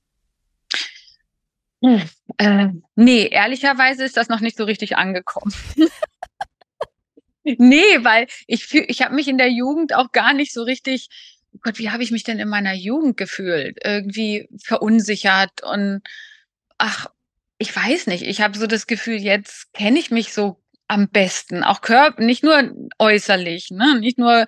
[1.82, 2.02] Hm,
[2.38, 5.54] äh, nee, ehrlicherweise ist das noch nicht so richtig angekommen.
[7.44, 11.08] nee, weil ich fühl, ich habe mich in der Jugend auch gar nicht so richtig,
[11.54, 13.78] oh Gott, wie habe ich mich denn in meiner Jugend gefühlt?
[13.84, 16.02] Irgendwie verunsichert und
[16.78, 17.08] ach,
[17.60, 18.24] ich weiß nicht.
[18.24, 22.44] Ich habe so das Gefühl, jetzt kenne ich mich so am besten, auch körper, nicht
[22.44, 24.48] nur äußerlich, ne, nicht nur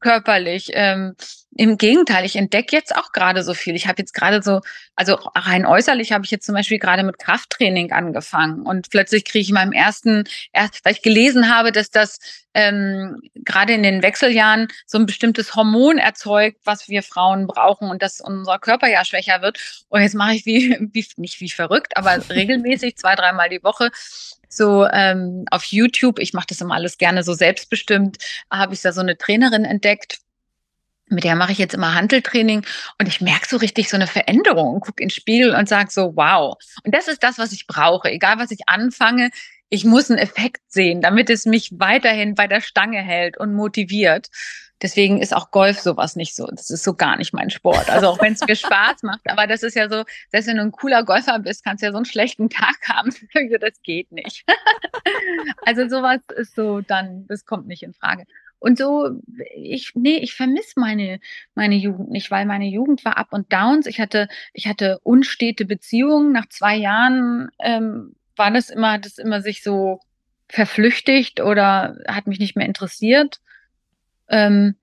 [0.00, 0.70] körperlich.
[0.74, 1.14] Ähm,
[1.58, 3.74] im Gegenteil, ich entdecke jetzt auch gerade so viel.
[3.74, 4.60] Ich habe jetzt gerade so,
[4.94, 9.40] also rein äußerlich habe ich jetzt zum Beispiel gerade mit Krafttraining angefangen und plötzlich kriege
[9.40, 12.20] ich in meinem ersten, erst, weil ich gelesen habe, dass das
[12.54, 18.02] ähm, gerade in den Wechseljahren so ein bestimmtes Hormon erzeugt, was wir Frauen brauchen und
[18.02, 19.58] dass unser Körper ja schwächer wird.
[19.88, 23.90] Und jetzt mache ich wie, wie nicht wie verrückt, aber regelmäßig zwei, dreimal die Woche
[24.48, 28.92] so ähm, auf YouTube, ich mache das immer alles gerne so selbstbestimmt, habe ich da
[28.92, 30.20] so eine Trainerin entdeckt,
[31.10, 32.64] mit der mache ich jetzt immer Handeltraining
[32.98, 36.56] und ich merke so richtig so eine Veränderung gucke ins Spiegel und sage so, wow.
[36.84, 38.10] Und das ist das, was ich brauche.
[38.10, 39.30] Egal, was ich anfange,
[39.70, 44.28] ich muss einen Effekt sehen, damit es mich weiterhin bei der Stange hält und motiviert.
[44.80, 46.46] Deswegen ist auch Golf sowas nicht so.
[46.46, 47.90] Das ist so gar nicht mein Sport.
[47.90, 50.62] Also auch wenn es mir Spaß macht, aber das ist ja so, selbst wenn du
[50.62, 53.12] ein cooler Golfer bist, kannst du ja so einen schlechten Tag haben.
[53.60, 54.44] das geht nicht.
[55.66, 58.24] also sowas ist so dann, das kommt nicht in Frage.
[58.60, 59.10] Und so,
[59.54, 61.20] ich, nee, ich vermisse meine,
[61.54, 63.86] meine Jugend nicht, weil meine Jugend war up und downs.
[63.86, 66.32] Ich hatte, ich hatte unstete Beziehungen.
[66.32, 70.00] Nach zwei Jahren ähm, war das immer, das immer sich so
[70.48, 73.40] verflüchtigt oder hat mich nicht mehr interessiert.
[74.28, 74.76] Ähm,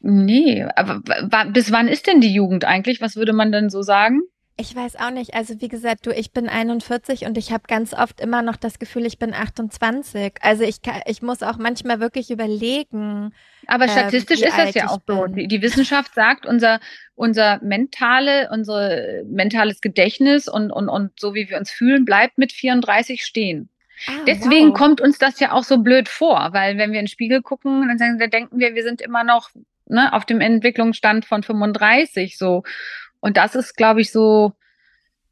[0.00, 1.02] nee, aber
[1.50, 3.00] bis wann ist denn die Jugend eigentlich?
[3.00, 4.22] Was würde man denn so sagen?
[4.58, 5.34] Ich weiß auch nicht.
[5.34, 8.78] Also wie gesagt, du, ich bin 41 und ich habe ganz oft immer noch das
[8.78, 10.34] Gefühl, ich bin 28.
[10.42, 10.76] Also ich,
[11.06, 13.32] ich muss auch manchmal wirklich überlegen.
[13.66, 15.26] Aber ähm, statistisch äh, ist das ja auch so.
[15.26, 16.80] Die, die, Wissenschaft sagt, unser,
[17.14, 22.52] unser mentale, unser mentales Gedächtnis und, und, und so wie wir uns fühlen, bleibt mit
[22.52, 23.70] 34 stehen.
[24.06, 24.78] Ah, Deswegen wow.
[24.78, 27.88] kommt uns das ja auch so blöd vor, weil wenn wir in den Spiegel gucken,
[27.88, 29.48] dann sagen, da denken wir, wir sind immer noch
[29.86, 32.64] ne, auf dem Entwicklungsstand von 35 so.
[33.22, 34.52] Und das ist, glaube ich, so,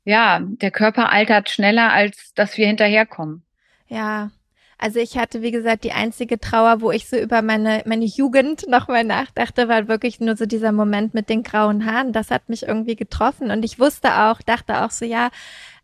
[0.04, 3.42] ja, der Körper altert schneller, als dass wir hinterherkommen.
[3.88, 4.30] Ja.
[4.78, 8.66] Also ich hatte, wie gesagt, die einzige Trauer, wo ich so über meine, meine Jugend
[8.68, 12.12] nochmal nachdachte, war wirklich nur so dieser Moment mit den grauen Haaren.
[12.14, 13.50] Das hat mich irgendwie getroffen.
[13.50, 15.30] Und ich wusste auch, dachte auch so, ja,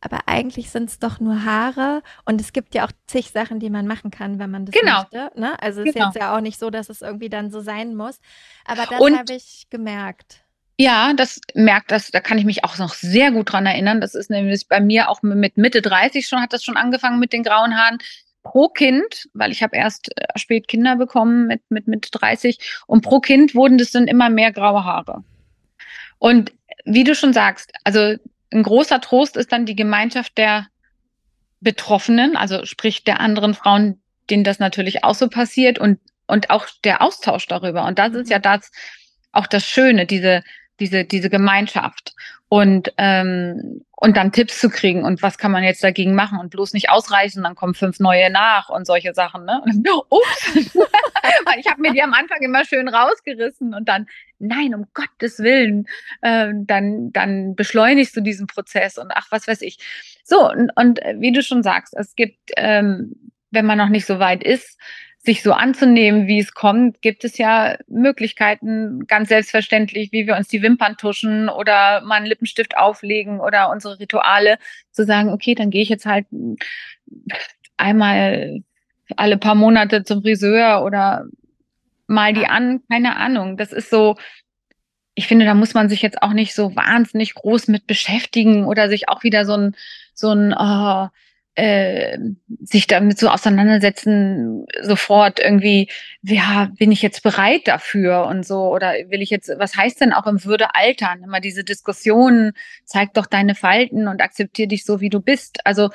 [0.00, 2.02] aber eigentlich sind es doch nur Haare.
[2.24, 5.00] Und es gibt ja auch zig Sachen, die man machen kann, wenn man das genau.
[5.00, 5.32] möchte.
[5.38, 5.60] Ne?
[5.60, 6.08] Also es genau.
[6.08, 8.20] ist jetzt ja auch nicht so, dass es irgendwie dann so sein muss.
[8.64, 10.45] Aber das habe ich gemerkt.
[10.78, 14.00] Ja, das merkt das, da kann ich mich auch noch sehr gut dran erinnern.
[14.00, 17.32] Das ist nämlich bei mir auch mit Mitte 30 schon, hat das schon angefangen mit
[17.32, 17.98] den grauen Haaren
[18.42, 23.02] pro Kind, weil ich habe erst äh, spät Kinder bekommen mit, mit Mitte 30 und
[23.02, 25.24] pro Kind wurden das dann immer mehr graue Haare.
[26.18, 26.52] Und
[26.84, 28.16] wie du schon sagst, also
[28.52, 30.68] ein großer Trost ist dann die Gemeinschaft der
[31.60, 34.00] Betroffenen, also sprich der anderen Frauen,
[34.30, 37.84] denen das natürlich auch so passiert und, und auch der Austausch darüber.
[37.84, 38.70] Und das ist ja das,
[39.32, 40.42] auch das Schöne, diese,
[40.80, 42.14] diese, diese Gemeinschaft
[42.48, 46.50] und, ähm, und dann Tipps zu kriegen und was kann man jetzt dagegen machen und
[46.50, 49.44] bloß nicht ausreißen, dann kommen fünf neue nach und solche Sachen.
[49.44, 49.60] Ne?
[49.64, 50.54] Und, ups,
[51.58, 54.06] ich habe mir die am Anfang immer schön rausgerissen und dann,
[54.38, 55.88] nein, um Gottes Willen,
[56.20, 59.78] äh, dann, dann beschleunigst du diesen Prozess und ach, was weiß ich.
[60.24, 63.14] So, und, und wie du schon sagst, es gibt, ähm,
[63.50, 64.78] wenn man noch nicht so weit ist,
[65.26, 70.48] sich so anzunehmen, wie es kommt, gibt es ja Möglichkeiten, ganz selbstverständlich, wie wir uns
[70.48, 74.58] die Wimpern tuschen oder mal einen Lippenstift auflegen oder unsere Rituale,
[74.92, 76.26] zu sagen, okay, dann gehe ich jetzt halt
[77.76, 78.62] einmal
[79.16, 81.26] alle paar Monate zum Friseur oder
[82.06, 83.56] mal die an, keine Ahnung.
[83.56, 84.16] Das ist so,
[85.16, 88.88] ich finde, da muss man sich jetzt auch nicht so wahnsinnig groß mit beschäftigen oder
[88.88, 89.76] sich auch wieder so ein,
[90.14, 91.08] so ein, oh,
[91.56, 92.18] äh,
[92.60, 95.88] sich damit so auseinandersetzen, sofort irgendwie,
[96.22, 100.12] ja, bin ich jetzt bereit dafür und so, oder will ich jetzt, was heißt denn
[100.12, 101.22] auch im Würde altern?
[101.22, 102.52] Immer diese Diskussionen,
[102.84, 105.64] zeig doch deine Falten und akzeptier dich so, wie du bist.
[105.64, 105.90] Also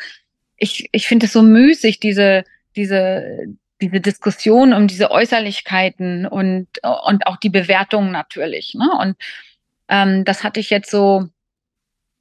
[0.57, 2.43] ich, ich finde es so müßig, diese,
[2.76, 3.45] diese,
[3.82, 6.68] diese Diskussion um diese Äußerlichkeiten und,
[7.05, 8.74] und auch die Bewertungen natürlich.
[8.74, 8.89] Ne?
[8.99, 9.16] Und
[9.89, 11.30] ähm, das hatte ich jetzt so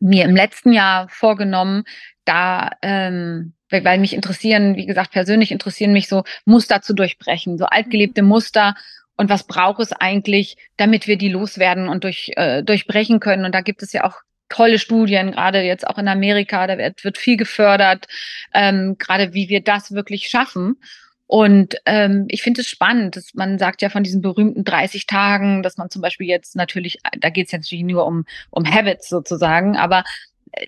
[0.01, 1.85] mir im letzten Jahr vorgenommen,
[2.25, 7.67] da, ähm, weil mich interessieren, wie gesagt, persönlich interessieren mich so Muster zu durchbrechen, so
[7.67, 8.75] altgelebte Muster
[9.17, 13.45] und was braucht es eigentlich, damit wir die loswerden und durch, äh, durchbrechen können.
[13.45, 17.05] Und da gibt es ja auch tolle Studien, gerade jetzt auch in Amerika, da wird,
[17.05, 18.07] wird viel gefördert,
[18.53, 20.77] ähm, gerade wie wir das wirklich schaffen.
[21.31, 25.63] Und ähm, ich finde es spannend, dass man sagt ja von diesen berühmten 30 Tagen,
[25.63, 29.09] dass man zum Beispiel jetzt natürlich, da geht es jetzt natürlich nur um, um Habits
[29.09, 30.03] sozusagen, aber
[30.51, 30.67] äh,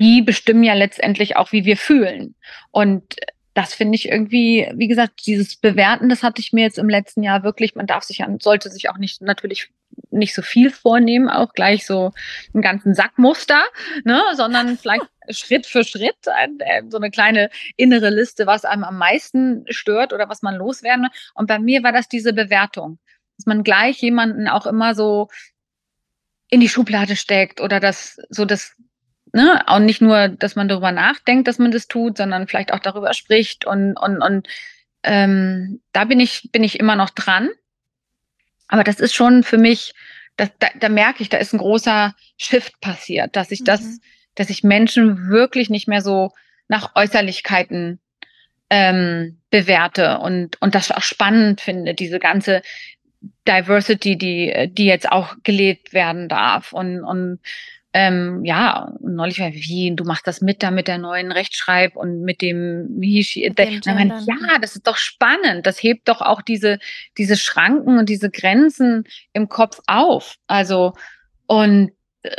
[0.00, 2.36] die bestimmen ja letztendlich auch, wie wir fühlen.
[2.70, 3.16] Und
[3.54, 7.22] das finde ich irgendwie, wie gesagt, dieses Bewerten, das hatte ich mir jetzt im letzten
[7.22, 9.70] Jahr wirklich, man darf sich, sollte sich auch nicht natürlich
[10.10, 12.12] nicht so viel vornehmen, auch gleich so
[12.54, 13.62] einen ganzen Sackmuster,
[14.04, 18.98] ne, sondern vielleicht Schritt für Schritt äh, so eine kleine innere Liste, was einem am
[18.98, 21.08] meisten stört oder was man loswerden.
[21.34, 22.98] Und bei mir war das diese Bewertung.
[23.36, 25.28] dass man gleich jemanden auch immer so
[26.48, 28.76] in die Schublade steckt oder das so das
[29.32, 32.78] ne, auch nicht nur, dass man darüber nachdenkt, dass man das tut, sondern vielleicht auch
[32.78, 34.48] darüber spricht und und und
[35.02, 37.50] ähm, da bin ich bin ich immer noch dran.
[38.68, 39.92] Aber das ist schon für mich,
[40.36, 44.00] das, da, da merke ich, da ist ein großer Shift passiert, dass ich das, mhm.
[44.34, 46.32] dass ich Menschen wirklich nicht mehr so
[46.68, 48.00] nach Äußerlichkeiten
[48.70, 52.62] ähm, bewerte und, und das auch spannend finde, diese ganze
[53.46, 56.72] Diversity, die, die jetzt auch gelebt werden darf.
[56.72, 57.40] Und, und
[57.94, 62.22] ähm, ja, neulich war wie, du machst das mit da mit der neuen Rechtschreib und
[62.22, 63.46] mit dem Hishi.
[63.48, 65.66] Mit dem meine, ja, das ist doch spannend.
[65.66, 66.78] Das hebt doch auch diese,
[67.18, 70.36] diese Schranken und diese Grenzen im Kopf auf.
[70.46, 70.94] Also,
[71.46, 72.34] und äh,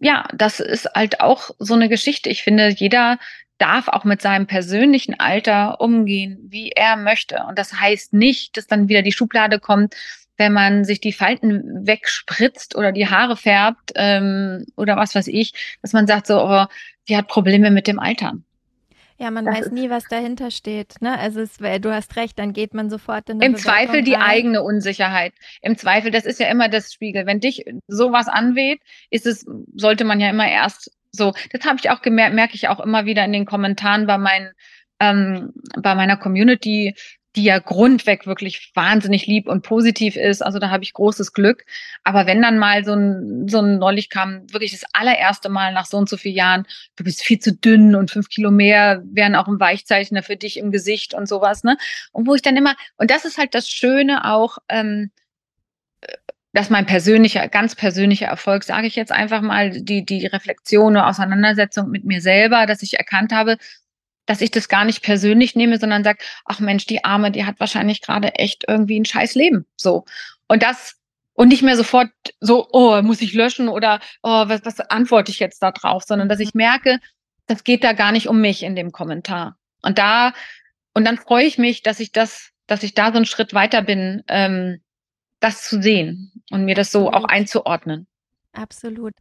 [0.00, 2.28] ja, das ist halt auch so eine Geschichte.
[2.28, 3.18] Ich finde, jeder
[3.58, 7.44] darf auch mit seinem persönlichen Alter umgehen, wie er möchte.
[7.48, 9.94] Und das heißt nicht, dass dann wieder die Schublade kommt,
[10.42, 15.52] wenn man sich die Falten wegspritzt oder die Haare färbt ähm, oder was weiß ich,
[15.82, 16.64] dass man sagt so, oh,
[17.08, 18.44] die hat Probleme mit dem Altern.
[19.18, 21.00] Ja, man das weiß nie, was dahinter steht.
[21.00, 21.16] Ne?
[21.16, 24.14] Also es, du hast recht, dann geht man sofort in eine Im Bewertung Zweifel die
[24.14, 24.22] rein.
[24.22, 25.32] eigene Unsicherheit.
[25.60, 27.24] Im Zweifel, das ist ja immer das Spiegel.
[27.24, 28.80] Wenn dich sowas anweht,
[29.10, 31.34] ist es, sollte man ja immer erst so.
[31.52, 34.50] Das habe ich auch gemerkt, merke ich auch immer wieder in den Kommentaren bei meinen
[34.98, 36.94] ähm, bei meiner Community,
[37.36, 40.42] die ja grundweg wirklich wahnsinnig lieb und positiv ist.
[40.42, 41.64] Also da habe ich großes Glück.
[42.04, 45.86] Aber wenn dann mal so ein, so ein neulich kam, wirklich das allererste Mal nach
[45.86, 46.66] so und so vielen Jahren,
[46.96, 50.58] du bist viel zu dünn und fünf Kilo mehr wären auch ein Weichzeichner für dich
[50.58, 51.78] im Gesicht und sowas, ne?
[52.12, 55.10] Und wo ich dann immer, und das ist halt das Schöne auch, ähm,
[56.52, 61.08] dass mein persönlicher, ganz persönlicher Erfolg, sage ich jetzt einfach mal, die, die Reflexion oder
[61.08, 63.56] Auseinandersetzung mit mir selber, dass ich erkannt habe,
[64.26, 67.58] dass ich das gar nicht persönlich nehme, sondern sage, ach Mensch, die Arme, die hat
[67.60, 69.66] wahrscheinlich gerade echt irgendwie ein scheiß Leben.
[69.76, 70.04] So.
[70.48, 70.96] Und das,
[71.34, 72.10] und nicht mehr sofort
[72.40, 76.28] so, oh, muss ich löschen oder oh, was, was antworte ich jetzt da drauf, sondern
[76.28, 76.98] dass ich merke,
[77.46, 79.56] das geht da gar nicht um mich in dem Kommentar.
[79.82, 80.32] Und da,
[80.94, 83.82] und dann freue ich mich, dass ich das, dass ich da so einen Schritt weiter
[83.82, 84.80] bin, ähm,
[85.40, 88.06] das zu sehen und mir das so auch einzuordnen.
[88.52, 89.14] Absolut.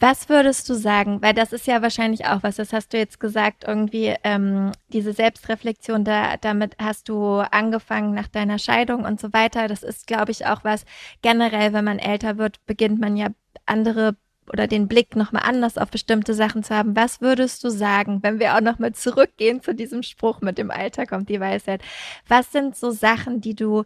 [0.00, 1.20] Was würdest du sagen?
[1.20, 5.12] Weil das ist ja wahrscheinlich auch was, das hast du jetzt gesagt, irgendwie ähm, diese
[5.12, 9.68] Selbstreflexion, da, damit hast du angefangen nach deiner Scheidung und so weiter.
[9.68, 10.86] Das ist, glaube ich, auch was
[11.20, 13.28] generell, wenn man älter wird, beginnt man ja
[13.66, 14.16] andere
[14.52, 16.96] oder den Blick nochmal anders auf bestimmte Sachen zu haben.
[16.96, 21.06] Was würdest du sagen, wenn wir auch nochmal zurückgehen zu diesem Spruch mit dem Alter
[21.06, 21.82] kommt die Weisheit?
[22.26, 23.84] Was sind so Sachen, die du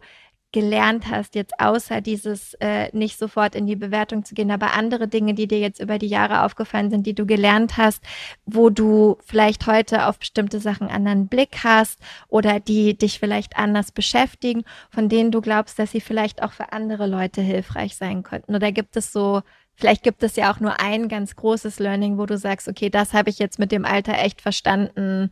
[0.55, 5.09] gelernt hast, jetzt außer dieses äh, nicht sofort in die Bewertung zu gehen, aber andere
[5.09, 8.01] Dinge, die dir jetzt über die Jahre aufgefallen sind, die du gelernt hast,
[8.45, 11.99] wo du vielleicht heute auf bestimmte Sachen anderen Blick hast
[12.29, 16.71] oder die dich vielleicht anders beschäftigen, von denen du glaubst, dass sie vielleicht auch für
[16.71, 18.55] andere Leute hilfreich sein könnten?
[18.55, 19.41] Oder gibt es so
[19.77, 23.13] Vielleicht gibt es ja auch nur ein ganz großes Learning, wo du sagst, okay, das
[23.13, 25.31] habe ich jetzt mit dem Alter echt verstanden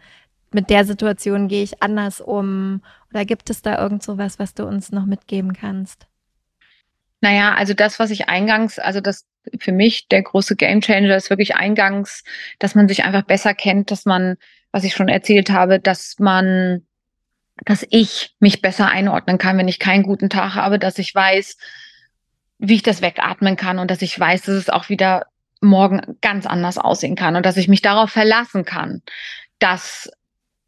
[0.54, 2.82] mit der Situation gehe ich anders um?
[3.12, 6.08] Oder gibt es da irgend so was, was du uns noch mitgeben kannst?
[7.22, 9.26] Naja, also das, was ich eingangs, also das
[9.60, 12.24] für mich der große Gamechanger ist wirklich eingangs,
[12.60, 14.36] dass man sich einfach besser kennt, dass man,
[14.72, 16.86] was ich schon erzählt habe, dass man,
[17.66, 21.58] dass ich mich besser einordnen kann, wenn ich keinen guten Tag habe, dass ich weiß,
[22.60, 25.28] wie ich das wegatmen kann und dass ich weiß, dass es auch wieder
[25.62, 29.02] morgen ganz anders aussehen kann und dass ich mich darauf verlassen kann,
[29.60, 30.12] dass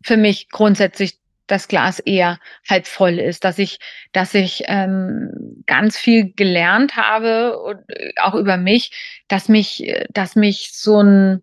[0.06, 2.40] für mich grundsätzlich das Glas eher
[2.70, 3.80] halb voll ist, dass ich,
[4.12, 8.92] dass ich ähm, ganz viel gelernt habe und äh, auch über mich,
[9.28, 11.42] dass mich, dass mich so ein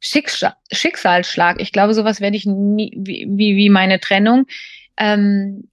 [0.00, 4.46] Schicksal, Schicksalsschlag, ich glaube, sowas werde ich nie, wie, wie, wie meine Trennung,
[4.96, 5.68] ähm,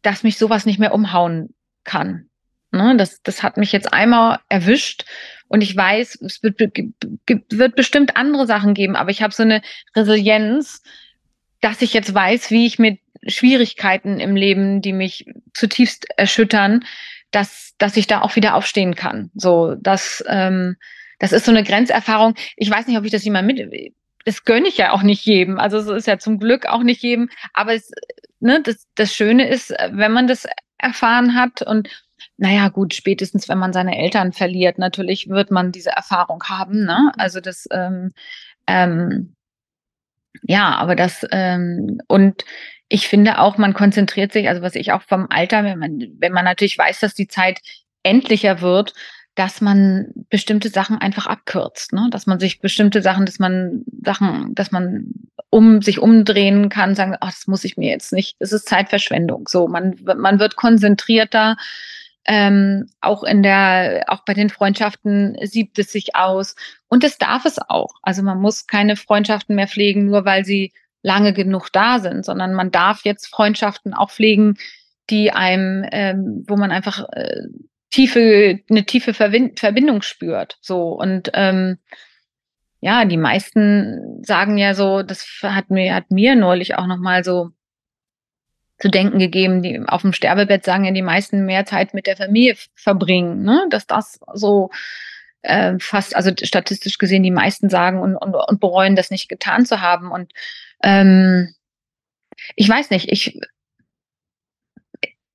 [0.00, 2.30] dass mich sowas nicht mehr umhauen kann.
[2.72, 2.96] Ne?
[2.96, 5.04] Das, das hat mich jetzt einmal erwischt
[5.48, 9.62] und ich weiß, es wird, wird bestimmt andere Sachen geben, aber ich habe so eine
[9.94, 10.82] Resilienz,
[11.60, 16.84] dass ich jetzt weiß, wie ich mit Schwierigkeiten im Leben, die mich zutiefst erschüttern,
[17.30, 19.30] dass, dass ich da auch wieder aufstehen kann.
[19.34, 20.76] So, das, ähm,
[21.18, 22.34] das ist so eine Grenzerfahrung.
[22.56, 23.94] Ich weiß nicht, ob ich das jemand mit,
[24.24, 25.58] das gönne ich ja auch nicht jedem.
[25.58, 27.30] Also es ist ja zum Glück auch nicht jedem.
[27.52, 27.90] Aber es,
[28.40, 30.46] ne, das, das Schöne ist, wenn man das
[30.78, 31.88] erfahren hat und
[32.38, 36.84] naja, gut, spätestens wenn man seine Eltern verliert, natürlich wird man diese Erfahrung haben.
[36.84, 37.12] Ne?
[37.16, 38.12] Also das, ähm,
[38.66, 39.34] ähm,
[40.42, 42.44] ja, aber das, ähm, und
[42.88, 46.32] ich finde auch, man konzentriert sich, also was ich auch vom Alter, wenn man, wenn
[46.32, 47.60] man natürlich weiß, dass die Zeit
[48.02, 48.92] endlicher wird,
[49.34, 52.08] dass man bestimmte Sachen einfach abkürzt, ne?
[52.10, 55.12] dass man sich bestimmte Sachen, dass man Sachen, dass man
[55.50, 59.48] um sich umdrehen kann, sagen, ach, das muss ich mir jetzt nicht, das ist Zeitverschwendung.
[59.48, 61.56] So, man, man wird konzentrierter,
[62.26, 66.56] ähm, auch in der, auch bei den Freundschaften siebt es sich aus.
[66.88, 67.94] Und das darf es auch.
[68.02, 70.72] Also man muss keine Freundschaften mehr pflegen, nur weil sie
[71.02, 74.56] lange genug da sind, sondern man darf jetzt Freundschaften auch pflegen,
[75.08, 77.42] die einem, ähm, wo man einfach äh,
[77.90, 80.58] tiefe, eine tiefe Verbind Verbindung spürt.
[80.60, 81.78] So und ähm,
[82.80, 87.50] ja, die meisten sagen ja so, das hat mir, hat mir neulich auch nochmal so
[88.78, 92.16] zu denken gegeben, die auf dem Sterbebett sagen ja die meisten mehr Zeit mit der
[92.16, 93.66] Familie verbringen, ne?
[93.70, 94.70] dass das so
[95.42, 99.64] äh, fast, also statistisch gesehen die meisten sagen und, und, und bereuen, das nicht getan
[99.64, 100.10] zu haben.
[100.10, 100.32] Und
[100.82, 101.54] ähm,
[102.54, 103.38] ich weiß nicht, ich,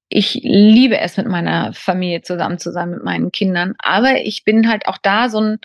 [0.10, 4.70] ich liebe es, mit meiner Familie zusammen zu sein, mit meinen Kindern, aber ich bin
[4.70, 5.60] halt auch da so ein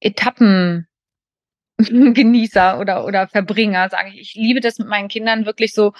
[0.00, 0.86] Etappengenießer
[2.80, 4.20] oder, oder Verbringer, sage ich.
[4.20, 5.92] Ich liebe das mit meinen Kindern wirklich so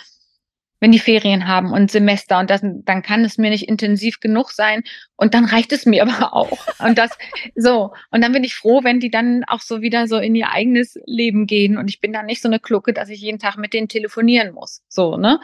[0.80, 4.50] wenn die Ferien haben und Semester und das, dann kann es mir nicht intensiv genug
[4.52, 4.82] sein
[5.16, 6.66] und dann reicht es mir aber auch.
[6.78, 7.10] Und das
[7.54, 7.92] so.
[8.10, 10.98] Und dann bin ich froh, wenn die dann auch so wieder so in ihr eigenes
[11.06, 13.72] Leben gehen und ich bin dann nicht so eine Klucke, dass ich jeden Tag mit
[13.72, 14.82] denen telefonieren muss.
[14.88, 15.40] So, ne?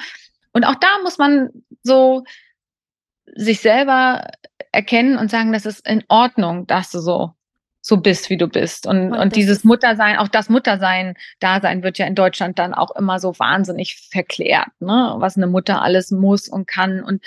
[0.53, 1.51] Und auch da muss man
[1.83, 2.25] so
[3.35, 4.31] sich selber
[4.71, 7.33] erkennen und sagen, das ist in Ordnung, dass du so
[7.87, 8.87] so bist, wie du bist.
[8.87, 12.97] Und, und, und dieses Muttersein, auch das Muttersein, Dasein wird ja in Deutschland dann auch
[12.97, 15.17] immer so wahnsinnig verklärt, ne?
[15.19, 17.05] was eine Mutter alles muss und kann.
[17.05, 17.23] Und,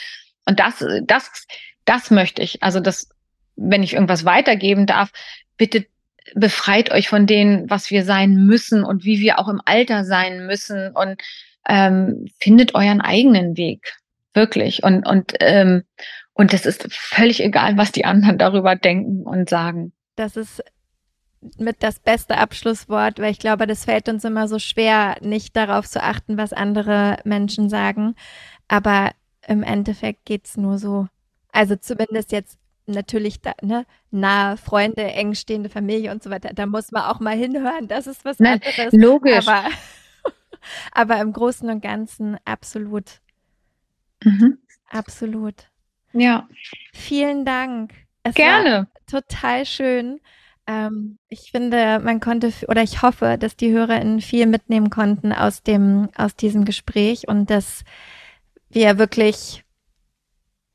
[0.48, 1.46] und das, das,
[1.86, 2.64] das möchte ich.
[2.64, 3.08] Also das,
[3.56, 5.12] wenn ich irgendwas weitergeben darf,
[5.58, 5.86] bitte
[6.34, 10.48] befreit euch von dem, was wir sein müssen und wie wir auch im Alter sein
[10.48, 11.22] müssen und
[11.70, 13.94] ähm, findet euren eigenen Weg.
[14.34, 14.82] Wirklich.
[14.82, 15.84] Und, und, ähm,
[16.34, 20.64] und es ist völlig egal, was die anderen darüber denken und sagen das ist
[21.58, 25.88] mit das beste Abschlusswort, weil ich glaube, das fällt uns immer so schwer, nicht darauf
[25.88, 28.16] zu achten, was andere Menschen sagen.
[28.68, 29.12] Aber
[29.48, 31.08] im Endeffekt geht es nur so.
[31.52, 32.58] Also zumindest jetzt
[32.88, 36.54] natürlich da, ne, nahe Freunde, engstehende Familie und so weiter.
[36.54, 37.88] Da muss man auch mal hinhören.
[37.88, 38.94] Das ist was Nein, anderes.
[38.94, 39.48] Logisch.
[39.48, 39.70] Aber,
[40.92, 43.22] aber im Großen und Ganzen absolut.
[44.24, 44.58] Mhm.
[44.90, 45.70] Absolut.
[46.14, 46.48] Ja.
[46.94, 47.94] Vielen Dank.
[48.24, 48.88] Es Gerne.
[49.08, 50.20] Total schön.
[50.68, 55.64] Ähm, ich finde, man konnte oder ich hoffe, dass die HörerInnen viel mitnehmen konnten aus
[55.64, 57.84] dem, aus diesem Gespräch und dass
[58.70, 59.64] wir wirklich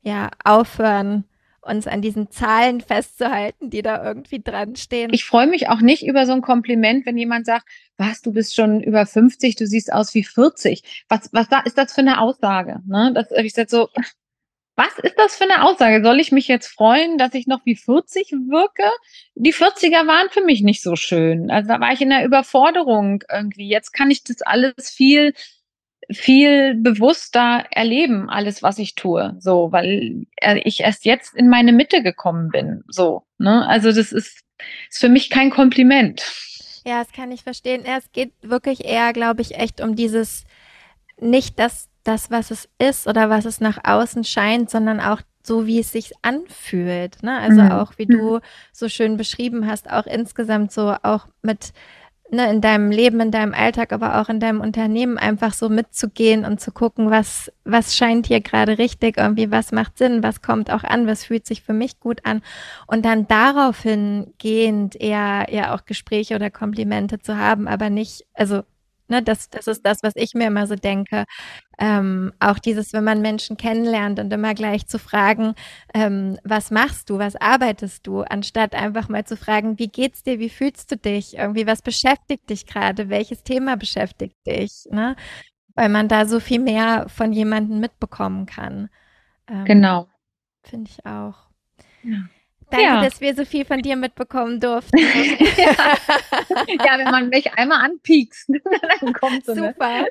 [0.02, 1.24] ja aufhören,
[1.62, 5.12] uns an diesen Zahlen festzuhalten, die da irgendwie dran stehen.
[5.12, 8.56] Ich freue mich auch nicht über so ein Kompliment, wenn jemand sagt, was, du bist
[8.56, 11.04] schon über 50, du siehst aus wie 40.
[11.08, 12.80] Was, was da ist das für eine Aussage?
[12.86, 13.12] Ne?
[13.14, 13.88] Das, ich sag so,
[14.74, 16.02] was ist das für eine Aussage?
[16.02, 18.84] Soll ich mich jetzt freuen, dass ich noch wie 40 wirke?
[19.34, 21.50] Die 40er waren für mich nicht so schön.
[21.50, 23.68] Also da war ich in der Überforderung irgendwie.
[23.68, 25.34] Jetzt kann ich das alles viel,
[26.10, 29.36] viel bewusster erleben, alles, was ich tue.
[29.40, 30.26] So, weil
[30.64, 32.82] ich erst jetzt in meine Mitte gekommen bin.
[32.88, 33.66] So, ne?
[33.66, 34.42] Also das ist,
[34.90, 36.24] ist für mich kein Kompliment.
[36.86, 37.84] Ja, das kann ich verstehen.
[37.84, 40.44] Es geht wirklich eher, glaube ich, echt um dieses,
[41.20, 45.66] nicht das das, was es ist oder was es nach außen scheint, sondern auch so,
[45.66, 47.22] wie es sich anfühlt.
[47.22, 47.38] Ne?
[47.38, 47.72] Also mhm.
[47.72, 48.40] auch, wie du
[48.72, 51.72] so schön beschrieben hast, auch insgesamt so auch mit
[52.32, 56.44] ne, in deinem Leben, in deinem Alltag, aber auch in deinem Unternehmen einfach so mitzugehen
[56.44, 60.70] und zu gucken, was, was scheint hier gerade richtig, irgendwie, was macht Sinn, was kommt
[60.70, 62.42] auch an, was fühlt sich für mich gut an.
[62.86, 68.62] Und dann daraufhin gehend eher, eher auch Gespräche oder Komplimente zu haben, aber nicht, also
[69.12, 71.26] Ne, das, das ist das, was ich mir immer so denke.
[71.78, 75.54] Ähm, auch dieses, wenn man Menschen kennenlernt und immer gleich zu fragen,
[75.92, 80.38] ähm, was machst du, was arbeitest du, anstatt einfach mal zu fragen, wie geht's dir,
[80.38, 85.14] wie fühlst du dich, irgendwie, was beschäftigt dich gerade, welches Thema beschäftigt dich, ne?
[85.74, 88.88] Weil man da so viel mehr von jemandem mitbekommen kann.
[89.46, 90.08] Ähm, genau.
[90.62, 91.36] Finde ich auch.
[92.02, 92.30] Ja.
[92.72, 93.02] Danke, ja.
[93.02, 94.98] dass wir so viel von dir mitbekommen durften.
[95.58, 96.98] ja.
[96.98, 98.48] wenn man mich einmal anpiekst,
[99.00, 99.84] dann kommt so Super.
[99.84, 100.08] Eine,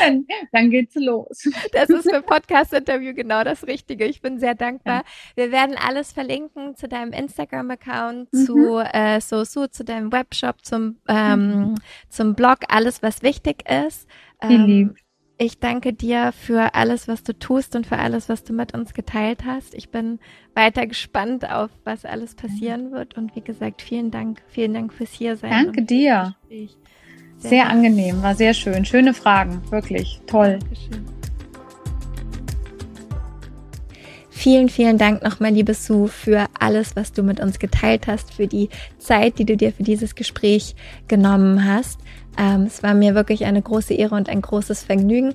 [0.00, 1.50] dann, dann, geht's los.
[1.72, 4.06] Das ist für Podcast-Interview genau das Richtige.
[4.06, 5.02] Ich bin sehr dankbar.
[5.04, 5.04] Ja.
[5.34, 8.46] Wir werden alles verlinken zu deinem Instagram-Account, mhm.
[8.46, 11.74] zu äh, Sosu, zu deinem Webshop, zum, ähm, mhm.
[12.08, 14.08] zum Blog, alles, was wichtig ist.
[14.40, 14.94] Ähm,
[15.38, 18.92] ich danke dir für alles, was du tust und für alles, was du mit uns
[18.92, 19.72] geteilt hast.
[19.74, 20.18] Ich bin
[20.54, 23.16] weiter gespannt auf, was alles passieren wird.
[23.16, 25.50] Und wie gesagt, vielen Dank, vielen Dank fürs Hiersein.
[25.50, 26.34] Danke dir.
[26.48, 26.68] Sehr,
[27.38, 28.84] sehr angenehm, war sehr schön.
[28.84, 30.58] Schöne Fragen, wirklich toll.
[30.58, 31.06] Dankeschön.
[34.30, 38.46] Vielen, vielen Dank nochmal, liebe Sue, für alles, was du mit uns geteilt hast, für
[38.46, 38.68] die
[38.98, 40.76] Zeit, die du dir für dieses Gespräch
[41.08, 41.98] genommen hast.
[42.38, 45.34] Ähm, es war mir wirklich eine große Ehre und ein großes Vergnügen.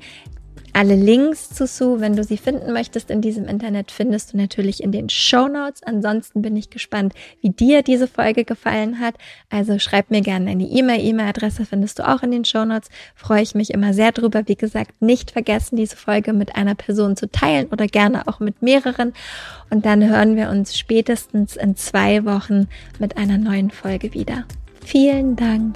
[0.75, 4.81] Alle Links zu Sue, wenn du sie finden möchtest in diesem Internet, findest du natürlich
[4.81, 5.83] in den Show Notes.
[5.83, 9.13] Ansonsten bin ich gespannt, wie dir diese Folge gefallen hat.
[9.51, 11.05] Also schreib mir gerne eine E-Mail.
[11.05, 12.89] E-Mail-Adresse findest du auch in den Show Notes.
[13.13, 14.47] Freue ich mich immer sehr drüber.
[14.47, 18.63] Wie gesagt, nicht vergessen, diese Folge mit einer Person zu teilen oder gerne auch mit
[18.63, 19.13] mehreren.
[19.69, 24.45] Und dann hören wir uns spätestens in zwei Wochen mit einer neuen Folge wieder.
[24.83, 25.75] Vielen Dank.